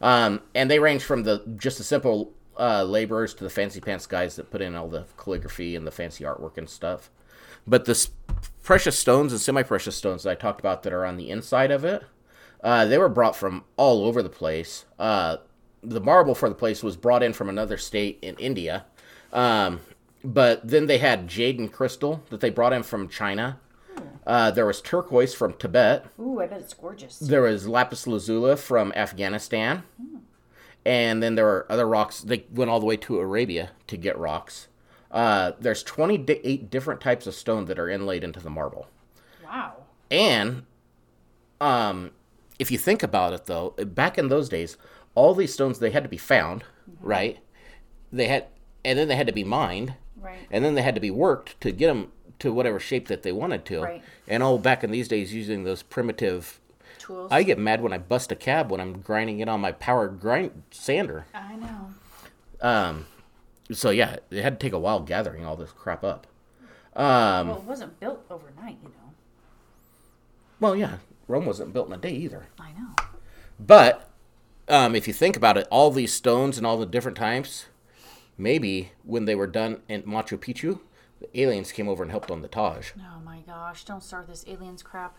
um, 0.00 0.40
and 0.54 0.70
they 0.70 0.78
range 0.78 1.04
from 1.04 1.24
the 1.24 1.42
just 1.56 1.76
the 1.76 1.84
simple 1.84 2.32
uh, 2.58 2.84
laborers 2.84 3.34
to 3.34 3.44
the 3.44 3.50
fancy 3.50 3.82
pants 3.82 4.06
guys 4.06 4.36
that 4.36 4.50
put 4.50 4.62
in 4.62 4.74
all 4.74 4.88
the 4.88 5.04
calligraphy 5.18 5.76
and 5.76 5.86
the 5.86 5.90
fancy 5.90 6.24
artwork 6.24 6.56
and 6.56 6.70
stuff. 6.70 7.10
But 7.66 7.84
the 7.84 8.08
precious 8.62 8.98
stones 8.98 9.32
and 9.32 9.40
semi-precious 9.40 9.94
stones 9.94 10.22
that 10.22 10.30
I 10.30 10.34
talked 10.36 10.60
about 10.60 10.84
that 10.84 10.92
are 10.94 11.04
on 11.04 11.18
the 11.18 11.28
inside 11.28 11.70
of 11.70 11.84
it 11.84 12.02
uh, 12.64 12.86
they 12.86 12.96
were 12.98 13.10
brought 13.10 13.36
from 13.36 13.62
all 13.76 14.04
over 14.06 14.22
the 14.22 14.30
place. 14.30 14.86
Uh, 14.98 15.36
the 15.82 16.00
marble 16.00 16.34
for 16.34 16.48
the 16.48 16.54
place 16.54 16.82
was 16.82 16.96
brought 16.96 17.22
in 17.22 17.34
from 17.34 17.50
another 17.50 17.76
state 17.76 18.18
in 18.22 18.34
India. 18.36 18.86
Um, 19.32 19.80
but 20.24 20.66
then 20.66 20.86
they 20.86 20.96
had 20.96 21.28
jade 21.28 21.58
and 21.58 21.70
crystal 21.70 22.22
that 22.30 22.40
they 22.40 22.48
brought 22.48 22.72
in 22.72 22.82
from 22.82 23.08
China. 23.08 23.60
Uh, 24.26 24.50
there 24.50 24.64
was 24.64 24.80
turquoise 24.80 25.34
from 25.34 25.52
Tibet. 25.52 26.06
Ooh, 26.18 26.40
I 26.40 26.46
bet 26.46 26.60
it's 26.60 26.72
gorgeous. 26.72 27.18
There 27.18 27.42
was 27.42 27.68
lapis 27.68 28.06
lazuli 28.06 28.56
from 28.56 28.92
Afghanistan. 28.96 29.82
Hmm. 30.00 30.16
And 30.86 31.22
then 31.22 31.34
there 31.34 31.44
were 31.44 31.66
other 31.68 31.86
rocks. 31.86 32.22
They 32.22 32.46
went 32.50 32.70
all 32.70 32.80
the 32.80 32.86
way 32.86 32.96
to 32.96 33.18
Arabia 33.18 33.72
to 33.86 33.98
get 33.98 34.18
rocks. 34.18 34.68
Uh, 35.10 35.52
there's 35.60 35.82
28 35.82 36.70
different 36.70 37.00
types 37.02 37.26
of 37.26 37.34
stone 37.34 37.66
that 37.66 37.78
are 37.78 37.88
inlaid 37.88 38.24
into 38.24 38.40
the 38.40 38.50
marble. 38.50 38.88
Wow. 39.44 39.84
And 40.10 40.64
um, 41.60 42.10
if 42.58 42.70
you 42.70 42.78
think 42.78 43.02
about 43.02 43.32
it, 43.32 43.46
though, 43.46 43.70
back 43.70 44.18
in 44.18 44.28
those 44.28 44.48
days, 44.48 44.76
all 45.14 45.34
these 45.34 45.52
stones 45.52 45.78
they 45.78 45.90
had 45.90 46.02
to 46.02 46.08
be 46.08 46.18
found, 46.18 46.64
mm-hmm. 46.90 47.06
right? 47.06 47.38
They 48.12 48.28
had, 48.28 48.46
and 48.84 48.98
then 48.98 49.08
they 49.08 49.16
had 49.16 49.26
to 49.26 49.32
be 49.32 49.44
mined, 49.44 49.94
right? 50.20 50.46
And 50.50 50.64
then 50.64 50.74
they 50.74 50.82
had 50.82 50.94
to 50.94 51.00
be 51.00 51.10
worked 51.10 51.60
to 51.62 51.72
get 51.72 51.88
them 51.88 52.12
to 52.40 52.52
whatever 52.52 52.80
shape 52.80 53.08
that 53.08 53.22
they 53.22 53.32
wanted 53.32 53.64
to. 53.66 53.80
Right. 53.80 54.02
And 54.28 54.42
all 54.42 54.58
back 54.58 54.84
in 54.84 54.90
these 54.90 55.08
days, 55.08 55.32
using 55.34 55.64
those 55.64 55.82
primitive 55.82 56.60
tools. 56.98 57.28
I 57.30 57.42
get 57.42 57.58
mad 57.58 57.82
when 57.82 57.92
I 57.92 57.98
bust 57.98 58.32
a 58.32 58.36
cab 58.36 58.70
when 58.70 58.80
I'm 58.80 59.00
grinding 59.00 59.40
it 59.40 59.48
on 59.48 59.60
my 59.60 59.72
power 59.72 60.08
grind 60.08 60.62
sander. 60.70 61.26
I 61.34 61.56
know. 61.56 61.88
Um, 62.60 63.06
so 63.72 63.90
yeah, 63.90 64.16
it 64.30 64.42
had 64.42 64.58
to 64.58 64.64
take 64.64 64.72
a 64.72 64.78
while 64.78 65.00
gathering 65.00 65.44
all 65.44 65.56
this 65.56 65.72
crap 65.72 66.04
up. 66.04 66.26
Um, 66.96 67.48
well, 67.48 67.58
it 67.58 67.64
wasn't 67.64 68.00
built 68.00 68.24
overnight, 68.30 68.78
you 68.82 68.88
know. 68.88 69.12
Well, 70.60 70.76
yeah, 70.76 70.98
Rome 71.28 71.46
wasn't 71.46 71.72
built 71.72 71.88
in 71.88 71.94
a 71.94 71.98
day 71.98 72.12
either. 72.12 72.46
I 72.58 72.72
know. 72.72 72.94
But 73.58 74.10
um, 74.68 74.94
if 74.94 75.06
you 75.06 75.14
think 75.14 75.36
about 75.36 75.56
it, 75.56 75.66
all 75.70 75.90
these 75.90 76.12
stones 76.12 76.58
and 76.58 76.66
all 76.66 76.78
the 76.78 76.86
different 76.86 77.16
types, 77.16 77.66
maybe 78.36 78.92
when 79.04 79.24
they 79.24 79.34
were 79.34 79.46
done 79.46 79.80
in 79.88 80.02
Machu 80.02 80.38
Picchu, 80.38 80.80
the 81.20 81.40
aliens 81.40 81.72
came 81.72 81.88
over 81.88 82.02
and 82.02 82.10
helped 82.10 82.30
on 82.30 82.42
the 82.42 82.48
Taj. 82.48 82.92
Oh 82.98 83.20
my 83.24 83.40
gosh! 83.46 83.84
Don't 83.84 84.02
start 84.02 84.26
this 84.26 84.44
aliens 84.46 84.82
crap. 84.82 85.16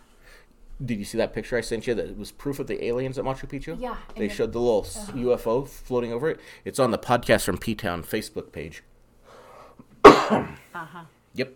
Did 0.83 0.99
you 0.99 1.05
see 1.05 1.17
that 1.17 1.33
picture 1.33 1.57
I 1.57 1.61
sent 1.61 1.87
you 1.87 1.93
that 1.93 2.17
was 2.17 2.31
proof 2.31 2.59
of 2.59 2.67
the 2.67 2.83
aliens 2.83 3.17
at 3.17 3.23
Machu 3.23 3.47
Picchu? 3.47 3.79
Yeah. 3.79 3.95
They 4.17 4.27
showed 4.27 4.51
the 4.51 4.59
little 4.59 4.81
uh-huh. 4.81 5.13
UFO 5.13 5.67
floating 5.67 6.11
over 6.11 6.29
it. 6.29 6.39
It's 6.65 6.79
on 6.79 6.91
the 6.91 6.97
podcast 6.97 7.45
from 7.45 7.57
P 7.57 7.75
Town 7.75 8.03
Facebook 8.03 8.51
page. 8.51 8.83
uh 10.03 10.45
huh. 10.73 11.05
Yep. 11.33 11.55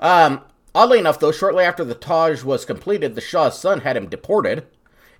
Um, 0.00 0.40
Oddly 0.74 0.98
enough, 0.98 1.18
though, 1.18 1.32
shortly 1.32 1.64
after 1.64 1.84
the 1.84 1.94
Taj 1.94 2.44
was 2.44 2.64
completed, 2.64 3.14
the 3.14 3.20
Shah's 3.20 3.58
son 3.58 3.80
had 3.80 3.96
him 3.96 4.08
deported, 4.08 4.66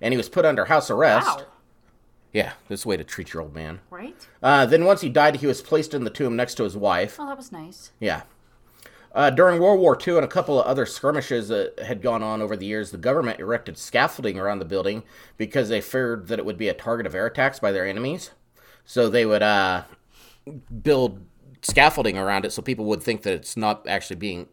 and 0.01 0.13
he 0.13 0.17
was 0.17 0.29
put 0.29 0.45
under 0.45 0.65
house 0.65 0.89
arrest. 0.89 1.27
Wow. 1.27 1.45
Yeah, 2.33 2.53
this 2.69 2.85
way 2.85 2.95
to 2.95 3.03
treat 3.03 3.33
your 3.33 3.43
old 3.43 3.53
man. 3.53 3.81
Right. 3.89 4.15
Uh, 4.41 4.65
then 4.65 4.85
once 4.85 5.01
he 5.01 5.09
died, 5.09 5.37
he 5.37 5.47
was 5.47 5.61
placed 5.61 5.93
in 5.93 6.05
the 6.05 6.09
tomb 6.09 6.35
next 6.35 6.55
to 6.55 6.63
his 6.63 6.77
wife. 6.77 7.17
Oh, 7.19 7.27
that 7.27 7.37
was 7.37 7.51
nice. 7.51 7.91
Yeah. 7.99 8.21
Uh, 9.13 9.29
during 9.29 9.59
World 9.59 9.81
War 9.81 9.97
II 10.07 10.15
and 10.15 10.23
a 10.23 10.29
couple 10.29 10.57
of 10.59 10.65
other 10.65 10.85
skirmishes 10.85 11.49
that 11.49 11.77
had 11.79 12.01
gone 12.01 12.23
on 12.23 12.41
over 12.41 12.55
the 12.55 12.65
years, 12.65 12.91
the 12.91 12.97
government 12.97 13.41
erected 13.41 13.77
scaffolding 13.77 14.39
around 14.39 14.59
the 14.59 14.65
building 14.65 15.03
because 15.35 15.67
they 15.67 15.81
feared 15.81 16.27
that 16.27 16.39
it 16.39 16.45
would 16.45 16.57
be 16.57 16.69
a 16.69 16.73
target 16.73 17.05
of 17.05 17.13
air 17.13 17.25
attacks 17.25 17.59
by 17.59 17.73
their 17.73 17.85
enemies. 17.85 18.31
So 18.85 19.09
they 19.09 19.25
would 19.25 19.43
uh, 19.43 19.83
build 20.81 21.25
scaffolding 21.61 22.17
around 22.17 22.45
it 22.45 22.53
so 22.53 22.61
people 22.61 22.85
would 22.85 23.03
think 23.03 23.23
that 23.23 23.33
it's 23.33 23.57
not 23.57 23.85
actually 23.87 24.15
being, 24.15 24.47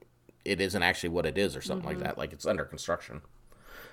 it 0.48 0.60
isn't 0.60 0.82
actually 0.82 1.10
what 1.10 1.26
it 1.26 1.36
is 1.38 1.54
or 1.56 1.60
something 1.60 1.86
like 1.88 1.98
that, 2.00 2.18
like 2.18 2.32
it's 2.32 2.46
under 2.46 2.64
construction. 2.64 3.22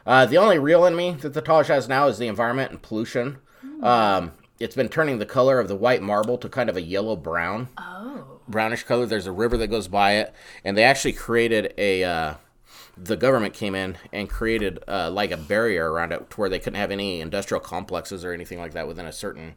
Uh, 0.06 0.26
the 0.26 0.38
only 0.38 0.60
real 0.60 0.86
enemy 0.86 1.12
that 1.22 1.34
the 1.34 1.42
Taj 1.42 1.68
has 1.68 1.88
now 1.90 2.08
is 2.08 2.18
the 2.18 2.28
environment 2.28 2.72
and 2.72 2.82
pollution. 2.82 3.38
Um, 3.82 4.34
it's 4.60 4.76
been 4.76 4.88
turning 4.90 5.18
the 5.20 5.26
color 5.26 5.60
of 5.60 5.68
the 5.68 5.76
white 5.76 6.02
marble 6.02 6.38
to 6.38 6.48
kind 6.48 6.70
of 6.70 6.78
a 6.78 6.82
yellow 6.82 7.16
brown 7.16 7.68
Oh. 7.78 8.40
brownish 8.48 8.84
color. 8.84 9.06
There's 9.06 9.28
a 9.28 9.32
river 9.32 9.58
that 9.58 9.68
goes 9.68 9.88
by 9.88 10.14
it, 10.14 10.34
and 10.64 10.78
they 10.78 10.84
actually 10.84 11.14
created 11.14 11.74
a. 11.78 12.04
Uh, 12.04 12.34
the 12.98 13.18
government 13.18 13.54
came 13.54 13.76
in 13.76 13.98
and 14.14 14.30
created 14.30 14.80
uh, 14.88 15.12
like 15.12 15.32
a 15.32 15.38
barrier 15.38 15.92
around 15.92 16.14
it 16.14 16.30
to 16.30 16.38
where 16.40 16.48
they 16.50 16.60
couldn't 16.60 16.80
have 16.80 16.92
any 16.92 17.20
industrial 17.20 17.60
complexes 17.60 18.24
or 18.24 18.32
anything 18.32 18.58
like 18.58 18.72
that 18.72 18.88
within 18.88 19.06
a 19.06 19.12
certain 19.12 19.56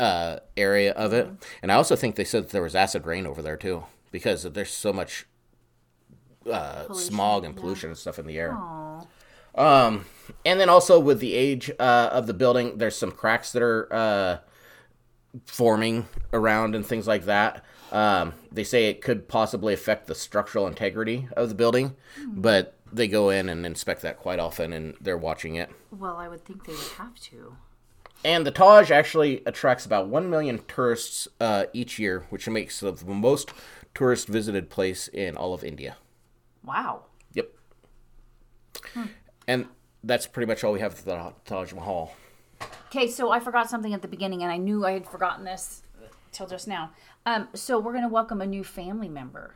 uh, 0.00 0.38
area 0.56 0.92
of 0.92 1.12
it. 1.12 1.28
And 1.62 1.70
I 1.70 1.76
also 1.76 1.94
think 1.94 2.16
they 2.16 2.24
said 2.24 2.44
that 2.44 2.50
there 2.50 2.62
was 2.62 2.74
acid 2.74 3.06
rain 3.06 3.26
over 3.26 3.42
there 3.42 3.56
too 3.56 3.84
because 4.10 4.42
there's 4.42 4.72
so 4.72 4.92
much 4.92 5.26
uh, 6.50 6.92
smog 6.92 7.44
and 7.44 7.56
pollution 7.56 7.90
and 7.90 7.98
stuff 7.98 8.18
in 8.18 8.26
the 8.26 8.38
air. 8.38 8.56
Um, 9.54 10.04
and 10.44 10.60
then 10.60 10.68
also 10.68 11.00
with 11.00 11.20
the 11.20 11.34
age 11.34 11.70
uh, 11.78 12.10
of 12.12 12.26
the 12.26 12.34
building, 12.34 12.78
there's 12.78 12.96
some 12.96 13.10
cracks 13.10 13.52
that 13.52 13.62
are 13.62 13.92
uh, 13.92 14.38
forming 15.46 16.06
around 16.32 16.74
and 16.74 16.84
things 16.84 17.06
like 17.06 17.24
that. 17.24 17.64
Um, 17.92 18.34
they 18.52 18.64
say 18.64 18.88
it 18.88 19.00
could 19.00 19.28
possibly 19.28 19.72
affect 19.72 20.06
the 20.06 20.14
structural 20.14 20.66
integrity 20.66 21.28
of 21.36 21.48
the 21.48 21.54
building, 21.54 21.96
but 22.26 22.74
they 22.92 23.08
go 23.08 23.30
in 23.30 23.48
and 23.48 23.64
inspect 23.64 24.02
that 24.02 24.18
quite 24.18 24.38
often, 24.38 24.72
and 24.72 24.94
they're 25.00 25.16
watching 25.16 25.54
it. 25.54 25.70
Well, 25.90 26.16
I 26.16 26.28
would 26.28 26.44
think 26.44 26.66
they 26.66 26.72
would 26.72 26.92
have 26.98 27.18
to. 27.20 27.56
And 28.24 28.46
the 28.46 28.50
Taj 28.50 28.90
actually 28.90 29.42
attracts 29.46 29.86
about 29.86 30.08
1 30.08 30.28
million 30.28 30.60
tourists 30.66 31.28
uh, 31.40 31.66
each 31.72 31.98
year, 31.98 32.26
which 32.30 32.48
makes 32.48 32.82
it 32.82 32.96
the 32.96 33.06
most 33.06 33.50
tourist 33.94 34.26
visited 34.26 34.68
place 34.68 35.08
in 35.08 35.36
all 35.36 35.54
of 35.54 35.62
India. 35.62 35.96
Wow. 36.66 37.04
Yep. 37.32 37.50
And 39.46 39.66
that's 40.02 40.26
pretty 40.26 40.46
much 40.46 40.64
all 40.64 40.72
we 40.72 40.80
have 40.80 40.94
for 40.94 41.04
the 41.04 41.32
Taj 41.44 41.72
Mahal. 41.72 42.14
Okay, 42.88 43.08
so 43.08 43.30
I 43.30 43.40
forgot 43.40 43.70
something 43.70 43.94
at 43.94 44.02
the 44.02 44.08
beginning, 44.08 44.42
and 44.42 44.50
I 44.50 44.56
knew 44.56 44.84
I 44.84 44.92
had 44.92 45.06
forgotten 45.06 45.44
this 45.44 45.82
till 46.32 46.46
just 46.46 46.66
now. 46.66 46.90
Um, 47.24 47.48
so 47.54 47.78
we're 47.78 47.92
gonna 47.92 48.08
welcome 48.08 48.40
a 48.40 48.46
new 48.46 48.64
family 48.64 49.08
member. 49.08 49.54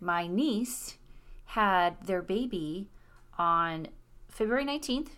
My 0.00 0.26
niece 0.26 0.98
had 1.46 1.96
their 2.06 2.22
baby 2.22 2.88
on 3.38 3.88
February 4.28 4.64
nineteenth. 4.64 5.10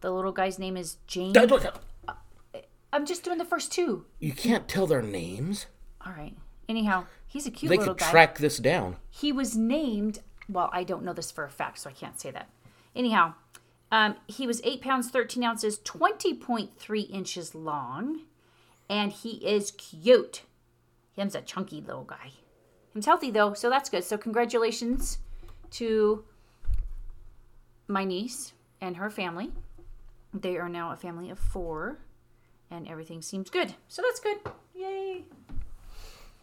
The 0.00 0.10
little 0.10 0.32
guy's 0.32 0.58
name 0.58 0.76
is 0.76 0.96
James. 1.06 1.36
I'm 2.92 3.06
just 3.06 3.24
doing 3.24 3.38
the 3.38 3.44
first 3.44 3.72
two. 3.72 4.04
You 4.18 4.32
can't 4.32 4.68
tell 4.68 4.86
their 4.86 5.02
names. 5.02 5.66
All 6.04 6.12
right. 6.12 6.36
Anyhow, 6.68 7.06
he's 7.32 7.46
a 7.46 7.50
cute 7.50 7.70
They 7.70 7.76
little 7.78 7.94
could 7.94 8.00
guy. 8.00 8.10
track 8.10 8.38
this 8.38 8.58
down. 8.58 8.96
he 9.10 9.32
was 9.32 9.56
named 9.56 10.20
well 10.48 10.68
i 10.72 10.84
don't 10.84 11.02
know 11.04 11.12
this 11.12 11.30
for 11.30 11.44
a 11.44 11.50
fact 11.50 11.78
so 11.78 11.90
i 11.90 11.92
can't 11.92 12.20
say 12.20 12.30
that. 12.30 12.48
Anyhow 12.94 13.34
um, 13.90 14.16
he 14.26 14.46
was 14.46 14.60
8 14.64 14.80
pounds 14.82 15.10
13 15.10 15.42
ounces 15.44 15.78
20.3 15.80 17.10
inches 17.10 17.54
long 17.54 18.22
and 18.88 19.12
he 19.12 19.32
is 19.46 19.70
cute. 19.72 20.42
Him's 21.14 21.34
a 21.34 21.40
chunky 21.42 21.80
little 21.80 22.04
guy. 22.04 22.32
He's 22.94 23.06
healthy 23.06 23.30
though 23.30 23.52
so 23.54 23.68
that's 23.70 23.88
good. 23.90 24.04
So 24.04 24.16
congratulations 24.18 25.18
to 25.72 26.24
my 27.88 28.04
niece 28.04 28.52
and 28.80 28.96
her 28.96 29.10
family. 29.10 29.52
They 30.34 30.56
are 30.56 30.68
now 30.68 30.92
a 30.92 30.96
family 30.96 31.28
of 31.30 31.38
four 31.38 31.98
and 32.70 32.88
everything 32.88 33.20
seems 33.22 33.50
good. 33.50 33.74
So 33.88 34.00
that's 34.02 34.20
good. 34.20 34.38
Yay 34.74 35.24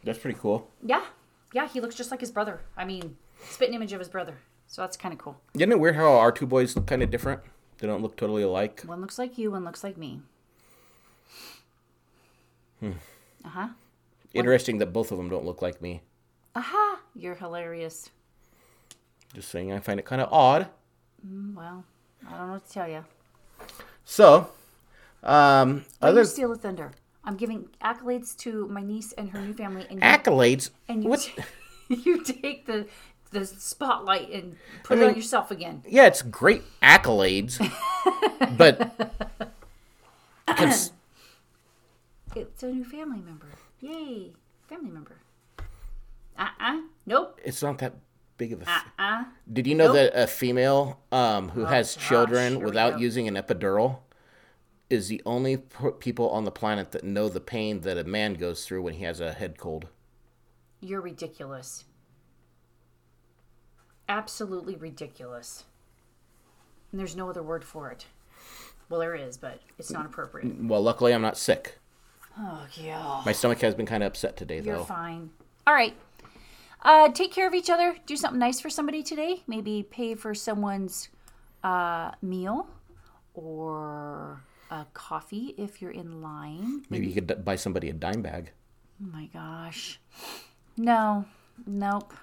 That's 0.03 0.19
pretty 0.19 0.39
cool. 0.39 0.69
yeah. 0.83 1.03
Yeah, 1.51 1.67
he 1.67 1.81
looks 1.81 1.95
just 1.95 2.11
like 2.11 2.19
his 2.19 2.29
brother. 2.31 2.61
I 2.77 2.85
mean, 2.85 3.17
spitting 3.49 3.73
image 3.73 3.91
of 3.91 3.97
his 3.99 4.07
brother. 4.07 4.35
So 4.67 4.83
that's 4.83 4.95
kind 4.95 5.11
of 5.11 5.17
cool. 5.17 5.41
Isn't 5.55 5.71
it 5.71 5.79
weird 5.79 5.95
how 5.95 6.13
our 6.19 6.31
two 6.31 6.45
boys 6.45 6.75
look 6.75 6.85
kind 6.85 7.01
of 7.01 7.09
different? 7.09 7.41
They 7.79 7.87
don't 7.87 8.03
look 8.03 8.15
totally 8.15 8.43
alike. 8.43 8.83
One 8.85 9.01
looks 9.01 9.17
like 9.17 9.39
you, 9.39 9.49
one 9.49 9.63
looks 9.65 9.83
like 9.83 9.97
me. 9.97 10.21
Uh 12.83 12.91
huh. 13.43 13.67
Interesting 14.33 14.77
that 14.77 14.93
both 14.93 15.11
of 15.11 15.17
them 15.17 15.27
don't 15.29 15.43
look 15.45 15.61
like 15.61 15.81
me. 15.81 16.01
Aha! 16.55 16.99
You're 17.15 17.35
hilarious. 17.35 18.09
Just 19.33 19.49
saying, 19.49 19.71
I 19.71 19.79
find 19.79 19.99
it 19.99 20.05
kind 20.05 20.21
of 20.21 20.31
odd. 20.31 20.67
Well, 21.55 21.83
I 22.27 22.37
don't 22.37 22.47
know 22.47 22.53
what 22.53 22.67
to 22.67 22.71
tell 22.71 22.87
you. 22.87 23.05
So, 24.05 24.49
um, 25.23 25.85
Other 26.01 26.11
other 26.11 26.19
you 26.21 26.25
steal 26.25 26.49
the 26.49 26.57
thunder. 26.57 26.91
I'm 27.29 27.37
giving 27.37 27.69
accolades 27.79 28.35
to 28.37 28.67
my 28.69 28.81
niece 28.81 29.13
and 29.13 29.29
her 29.29 29.39
new 29.39 29.53
family, 29.53 29.85
and 29.87 29.99
you, 29.99 30.01
accolades. 30.01 30.71
and 30.87 31.03
you, 31.03 31.09
what? 31.11 31.29
you 31.87 32.23
take 32.23 32.65
the 32.65 32.87
the 33.29 33.45
spotlight 33.45 34.31
and 34.31 34.55
put 34.83 34.97
it 34.97 35.01
mean- 35.01 35.09
on 35.11 35.15
yourself 35.15 35.51
again. 35.51 35.83
Yeah, 35.87 36.07
it's 36.07 36.23
great 36.23 36.63
accolades, 36.81 37.59
but 38.57 38.91
cons- 40.47 40.91
It's 42.35 42.63
a 42.63 42.67
new 42.71 42.83
family 42.83 43.21
member. 43.21 43.49
Yay! 43.79 44.33
Family 44.67 44.89
member. 44.89 45.17
Uh 46.35 46.47
uh 46.59 46.81
Nope. 47.05 47.39
it's 47.45 47.61
not 47.61 47.77
that 47.77 47.93
big 48.37 48.53
of 48.53 48.63
a. 48.63 48.69
Uh 48.71 48.79
uh 48.97 49.23
Did 49.53 49.67
you 49.67 49.75
know 49.75 49.93
Nope. 49.93 49.95
that 49.97 50.23
a 50.23 50.25
female 50.25 50.99
um, 51.11 51.49
who 51.49 51.65
has 51.65 51.95
gosh, 51.95 52.07
children 52.09 52.61
without 52.61 52.99
using 52.99 53.27
an 53.27 53.35
epidural 53.35 53.99
is 54.89 55.07
the 55.07 55.21
only 55.25 55.57
people 55.99 56.29
on 56.29 56.45
the 56.45 56.51
planet 56.51 56.91
that 56.91 57.03
know 57.03 57.29
the 57.29 57.39
pain 57.39 57.81
that 57.81 57.97
a 57.97 58.03
man 58.03 58.33
goes 58.33 58.65
through 58.65 58.81
when 58.81 58.95
he 58.95 59.03
has 59.03 59.19
a 59.19 59.33
head 59.33 59.57
cold? 59.57 59.87
You're 60.81 61.01
ridiculous. 61.01 61.85
Absolutely 64.07 64.75
ridiculous. 64.75 65.65
And 66.91 66.99
there's 66.99 67.15
no 67.15 67.29
other 67.29 67.43
word 67.43 67.63
for 67.63 67.91
it. 67.91 68.07
Well, 68.89 68.99
there 68.99 69.13
is, 69.13 69.37
but 69.37 69.61
it's 69.77 69.91
not 69.91 70.07
appropriate. 70.07 70.63
Well, 70.63 70.81
luckily 70.81 71.13
I'm 71.13 71.21
not 71.21 71.37
sick. 71.37 71.77
Oh, 72.37 72.65
yeah. 72.73 73.21
My 73.25 73.33
stomach 73.33 73.59
has 73.61 73.75
been 73.75 73.85
kind 73.85 74.01
of 74.01 74.07
upset 74.07 74.35
today, 74.37 74.61
You're 74.61 74.77
though. 74.77 74.83
fine. 74.85 75.29
All 75.67 75.73
right. 75.73 75.93
Uh, 76.81 77.09
take 77.11 77.31
care 77.31 77.47
of 77.47 77.53
each 77.53 77.69
other. 77.69 77.97
Do 78.07 78.15
something 78.15 78.39
nice 78.39 78.59
for 78.59 78.69
somebody 78.69 79.03
today. 79.03 79.43
Maybe 79.45 79.83
pay 79.83 80.15
for 80.15 80.33
someone's 80.33 81.09
uh, 81.63 82.11
meal 82.21 82.67
or 83.35 84.41
a 84.69 84.85
coffee 84.93 85.53
if 85.57 85.81
you're 85.81 85.91
in 85.91 86.21
line. 86.21 86.83
Maybe 86.89 87.07
you 87.07 87.13
could 87.13 87.43
buy 87.43 87.55
somebody 87.55 87.89
a 87.89 87.93
dime 87.93 88.21
bag. 88.21 88.51
Oh 89.01 89.07
my 89.11 89.25
gosh. 89.33 89.99
No. 90.77 91.25
Nope. 91.65 92.13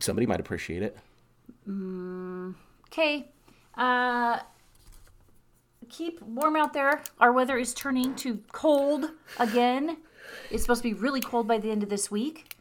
Somebody 0.00 0.26
might 0.26 0.40
appreciate 0.40 0.82
it. 0.82 0.96
Okay. 2.88 3.28
Uh 3.76 4.40
keep 5.88 6.22
warm 6.22 6.56
out 6.56 6.72
there. 6.72 7.02
Our 7.20 7.32
weather 7.32 7.58
is 7.58 7.74
turning 7.74 8.14
to 8.16 8.40
cold 8.52 9.10
again. 9.38 9.98
It's 10.50 10.62
supposed 10.62 10.82
to 10.82 10.88
be 10.88 10.94
really 10.94 11.20
cold 11.20 11.46
by 11.46 11.58
the 11.58 11.70
end 11.70 11.82
of 11.82 11.90
this 11.90 12.10
week. 12.10 12.56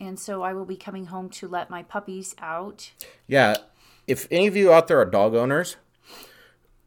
And 0.00 0.18
so 0.18 0.42
I 0.42 0.52
will 0.52 0.64
be 0.64 0.76
coming 0.76 1.06
home 1.06 1.28
to 1.30 1.46
let 1.46 1.70
my 1.70 1.84
puppies 1.84 2.34
out. 2.40 2.90
Yeah, 3.28 3.56
if 4.08 4.26
any 4.32 4.48
of 4.48 4.56
you 4.56 4.72
out 4.72 4.88
there 4.88 4.98
are 5.00 5.04
dog 5.04 5.34
owners, 5.36 5.76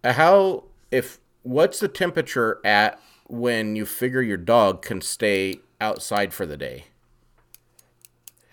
uh, 0.04 0.12
how 0.14 0.66
if 0.92 1.20
what's 1.46 1.80
the 1.80 1.88
temperature 1.88 2.60
at 2.66 3.00
when 3.28 3.76
you 3.76 3.86
figure 3.86 4.22
your 4.22 4.38
dog 4.38 4.82
can 4.82 5.00
stay 5.02 5.60
outside 5.80 6.34
for 6.34 6.46
the 6.46 6.58
day? 6.58 6.86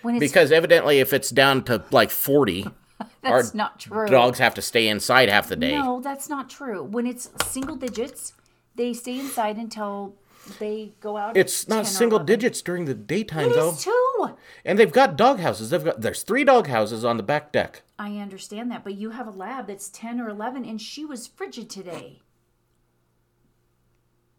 When 0.02 0.16
it's 0.16 0.20
Because 0.20 0.52
evidently, 0.52 1.00
if 1.00 1.12
it's 1.12 1.30
down 1.30 1.64
to 1.64 1.84
like 1.90 2.10
forty, 2.10 2.64
our 3.24 3.42
that's 3.42 3.54
not 3.54 3.80
true. 3.80 4.06
dogs 4.06 4.38
have 4.38 4.54
to 4.54 4.62
stay 4.62 4.88
inside 4.88 5.28
half 5.28 5.48
the 5.48 5.56
day. 5.56 5.72
No, 5.78 6.00
that's 6.00 6.28
not 6.28 6.50
true. 6.50 6.82
When 6.82 7.06
it's 7.06 7.30
single 7.46 7.76
digits, 7.76 8.34
they 8.74 8.92
stay 8.92 9.18
inside 9.18 9.56
until 9.56 10.14
they 10.58 10.92
go 11.00 11.16
out. 11.16 11.36
It's 11.36 11.68
not 11.68 11.84
10 11.84 11.84
single 11.84 12.16
11. 12.18 12.26
digits 12.26 12.62
during 12.62 12.84
the 12.86 12.94
daytime 12.94 13.50
It 13.50 13.54
though, 13.54 13.70
is 13.70 13.84
too. 13.84 14.30
and 14.64 14.76
they've 14.76 14.90
got 14.92 15.16
dog 15.16 15.38
houses. 15.38 15.70
They've 15.70 15.84
got 15.84 16.00
there's 16.00 16.24
three 16.24 16.42
dog 16.42 16.66
houses 16.66 17.04
on 17.04 17.16
the 17.16 17.22
back 17.22 17.52
deck. 17.52 17.82
I 17.96 18.16
understand 18.16 18.68
that, 18.72 18.82
but 18.82 18.94
you 18.96 19.10
have 19.10 19.28
a 19.28 19.30
lab 19.30 19.68
that's 19.68 19.88
10 19.90 20.20
or 20.20 20.28
11 20.28 20.64
and 20.64 20.80
she 20.82 21.04
was 21.04 21.28
frigid 21.28 21.70
today. 21.70 22.21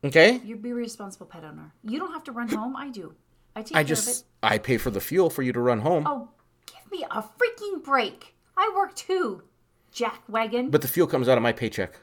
Okay, 0.03 0.41
You'd 0.43 0.61
be 0.61 0.71
a 0.71 0.75
responsible 0.75 1.25
pet 1.27 1.43
owner. 1.45 1.73
You 1.83 1.97
don't 1.99 2.11
have 2.11 2.23
to 2.25 2.31
run 2.33 2.49
home. 2.49 2.75
I 2.75 2.89
do. 2.89 3.13
I 3.55 3.61
take 3.61 3.71
I 3.71 3.73
care 3.73 3.81
of 3.81 3.85
it. 3.85 3.87
just 3.95 4.25
I 4.41 4.57
pay 4.57 4.77
for 4.77 4.89
the 4.91 4.99
fuel 4.99 5.29
for 5.29 5.43
you 5.43 5.53
to 5.53 5.59
run 5.59 5.79
home, 5.79 6.05
Oh, 6.07 6.29
give 6.65 6.91
me 6.91 7.05
a 7.09 7.21
freaking 7.23 7.83
break. 7.83 8.35
I 8.57 8.71
work 8.75 8.95
too, 8.95 9.43
Jack 9.91 10.21
Wagon. 10.27 10.69
but 10.69 10.81
the 10.81 10.87
fuel 10.87 11.07
comes 11.07 11.27
out 11.29 11.37
of 11.37 11.43
my 11.43 11.53
paycheck. 11.53 11.99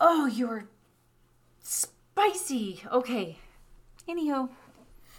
oh, 0.00 0.26
you're 0.26 0.68
spicy. 1.60 2.82
Okay. 2.90 3.38
Anywho, 4.08 4.48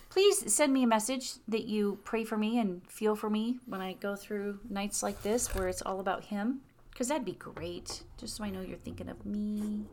please 0.09 0.51
send 0.51 0.73
me 0.73 0.83
a 0.83 0.87
message 0.87 1.33
that 1.47 1.65
you 1.65 1.99
pray 2.03 2.23
for 2.23 2.37
me 2.37 2.57
and 2.59 2.81
feel 2.89 3.15
for 3.15 3.29
me 3.29 3.59
when 3.67 3.81
I 3.81 3.93
go 3.93 4.15
through 4.15 4.59
nights 4.69 5.03
like 5.03 5.21
this 5.21 5.53
where 5.53 5.67
it's 5.67 5.81
all 5.83 5.99
about 5.99 6.23
Him. 6.25 6.61
Because 6.91 7.09
that'd 7.09 7.23
be 7.25 7.33
great. 7.33 8.03
Just 8.17 8.35
so 8.35 8.43
I 8.43 8.49
know 8.49 8.61
you're 8.61 8.77
thinking 8.77 9.09
of 9.09 9.25
me. 9.25 9.85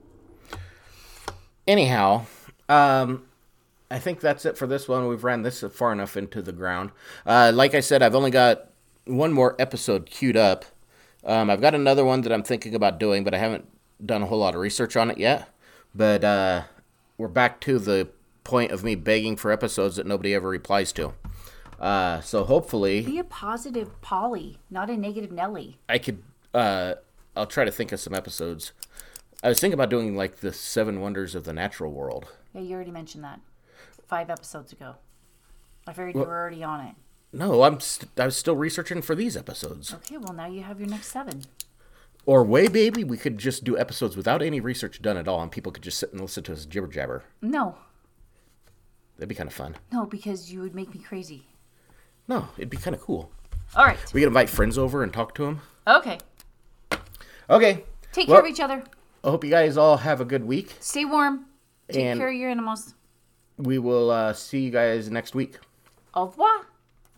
Anyhow, 1.67 2.27
um, 2.69 3.25
I 3.91 3.99
think 3.99 4.21
that's 4.21 4.45
it 4.45 4.57
for 4.57 4.67
this 4.67 4.89
one. 4.89 5.09
We've 5.09 5.25
ran 5.25 5.43
this 5.43 5.65
far 5.73 5.93
enough 5.93 6.17
into 6.17 6.43
the 6.43 6.53
ground. 6.53 6.91
Uh, 7.25 7.53
like 7.55 7.75
I 7.75 7.81
said, 7.81 8.03
I've 8.03 8.15
only 8.15 8.31
got 8.31 8.71
one 9.05 9.33
more 9.33 9.57
episode 9.59 10.07
queued 10.07 10.37
up. 10.37 10.65
Um, 11.25 11.51
I've 11.51 11.61
got 11.61 11.75
another 11.75 12.05
one 12.05 12.21
that 12.23 12.33
I'm 12.33 12.43
thinking 12.43 12.75
about 12.75 13.01
doing, 13.01 13.25
but 13.25 13.35
I 13.35 13.39
haven't 13.39 13.67
done 14.05 14.23
a 14.23 14.27
whole 14.27 14.39
lot 14.39 14.55
of 14.55 14.61
research 14.61 14.97
on 14.97 15.11
it 15.11 15.19
yet. 15.19 15.49
But 15.95 16.23
uh, 16.23 16.63
we're 17.19 17.29
back 17.29 17.61
to 17.63 17.79
the 17.79 18.09
point 18.45 18.71
of 18.71 18.85
me 18.85 18.95
begging 18.95 19.37
for 19.37 19.51
episodes 19.51 19.97
that 19.97 20.07
nobody 20.07 20.35
ever 20.35 20.49
replies 20.49 20.93
to. 20.93 21.15
Uh, 21.81 22.21
so 22.21 22.45
hopefully, 22.45 23.03
Be 23.03 23.19
a 23.19 23.25
positive 23.25 24.01
Polly, 24.01 24.59
not 24.71 24.89
a 24.89 24.97
negative 24.97 25.33
Nelly. 25.33 25.79
I 25.89 25.99
could. 25.99 26.23
Uh, 26.55 26.95
I'll 27.35 27.47
try 27.47 27.65
to 27.65 27.71
think 27.73 27.93
of 27.93 28.01
some 28.01 28.15
episodes. 28.15 28.73
I 29.43 29.49
was 29.49 29.61
thinking 29.61 29.75
about 29.75 29.91
doing 29.91 30.17
like 30.17 30.37
the 30.37 30.53
seven 30.53 31.01
wonders 31.01 31.35
of 31.35 31.45
the 31.45 31.53
natural 31.53 31.93
world. 31.93 32.27
Yeah, 32.55 32.63
you 32.63 32.75
already 32.75 32.91
mentioned 32.91 33.25
that 33.25 33.41
five 34.07 34.31
episodes 34.31 34.73
ago. 34.73 34.97
I 35.87 35.93
figured 35.93 36.15
you 36.15 36.21
were 36.23 36.37
already 36.39 36.65
on 36.65 36.81
it. 36.81 36.95
No, 37.33 37.63
I'm. 37.63 37.81
St- 37.81 38.11
I 38.19 38.25
was 38.25 38.37
still 38.37 38.57
researching 38.57 39.03
for 39.03 39.15
these 39.15 39.37
episodes. 39.37 39.93
Okay, 39.95 40.17
well 40.17 40.33
now 40.33 40.47
you 40.47 40.63
have 40.63 40.81
your 40.81 40.89
next 40.89 41.09
seven. 41.09 41.43
Or 42.25 42.43
way, 42.43 42.67
baby, 42.67 43.05
we 43.05 43.17
could 43.19 43.39
just 43.39 43.63
do 43.63 43.79
episodes 43.79 44.17
without 44.17 44.43
any 44.43 44.59
research 44.59 45.01
done 45.01 45.17
at 45.17 45.29
all, 45.29 45.41
and 45.43 45.53
people 45.53 45.71
could 45.71 45.85
just 45.85 45.99
sit 45.99 46.11
and 46.13 46.21
listen 46.21 46.43
to 46.45 46.53
us 46.53 46.67
jibber 46.67 46.89
jabber. 46.89 47.25
No, 47.41 47.77
That'd 49.17 49.29
be 49.29 49.35
kind 49.35 49.49
of 49.49 49.55
fun. 49.55 49.77
no, 49.93 50.07
because 50.07 50.53
you 50.53 50.61
would 50.61 50.75
make 50.75 50.93
me 50.93 51.01
crazy. 51.01 51.47
No, 52.29 52.49
it'd 52.59 52.69
be 52.71 52.77
kind 52.77 52.97
of 52.97 53.01
cool. 53.03 53.31
All 53.77 53.85
right. 53.85 53.99
We 54.13 54.21
could 54.21 54.27
invite 54.29 54.51
friends 54.51 54.77
over 54.77 55.03
and 55.05 55.13
talk 55.13 55.35
to 55.37 55.45
them. 55.45 55.61
Okay. 55.87 56.19
Okay. 57.49 57.85
Take 58.13 58.29
Well- 58.29 58.39
care 58.39 58.47
of 58.47 58.51
each 58.53 58.61
other. 58.61 58.83
I 59.27 59.31
hope 59.31 59.43
you 59.43 59.51
guys 59.51 59.77
all 59.77 59.97
have 59.97 60.21
a 60.21 60.25
good 60.25 60.45
week. 60.45 60.75
Stay 60.79 61.05
warm. 61.05 61.47
Take 61.91 62.05
And- 62.05 62.21
care 62.21 62.29
of 62.29 62.35
your 62.35 62.49
animals. 62.49 62.95
We 63.59 63.79
will 63.79 64.11
uh, 64.11 64.33
see 64.35 64.61
you 64.61 64.71
guys 64.71 65.11
next 65.11 65.35
week. 65.35 65.59
Au 66.15 66.27
revoir. 66.27 66.66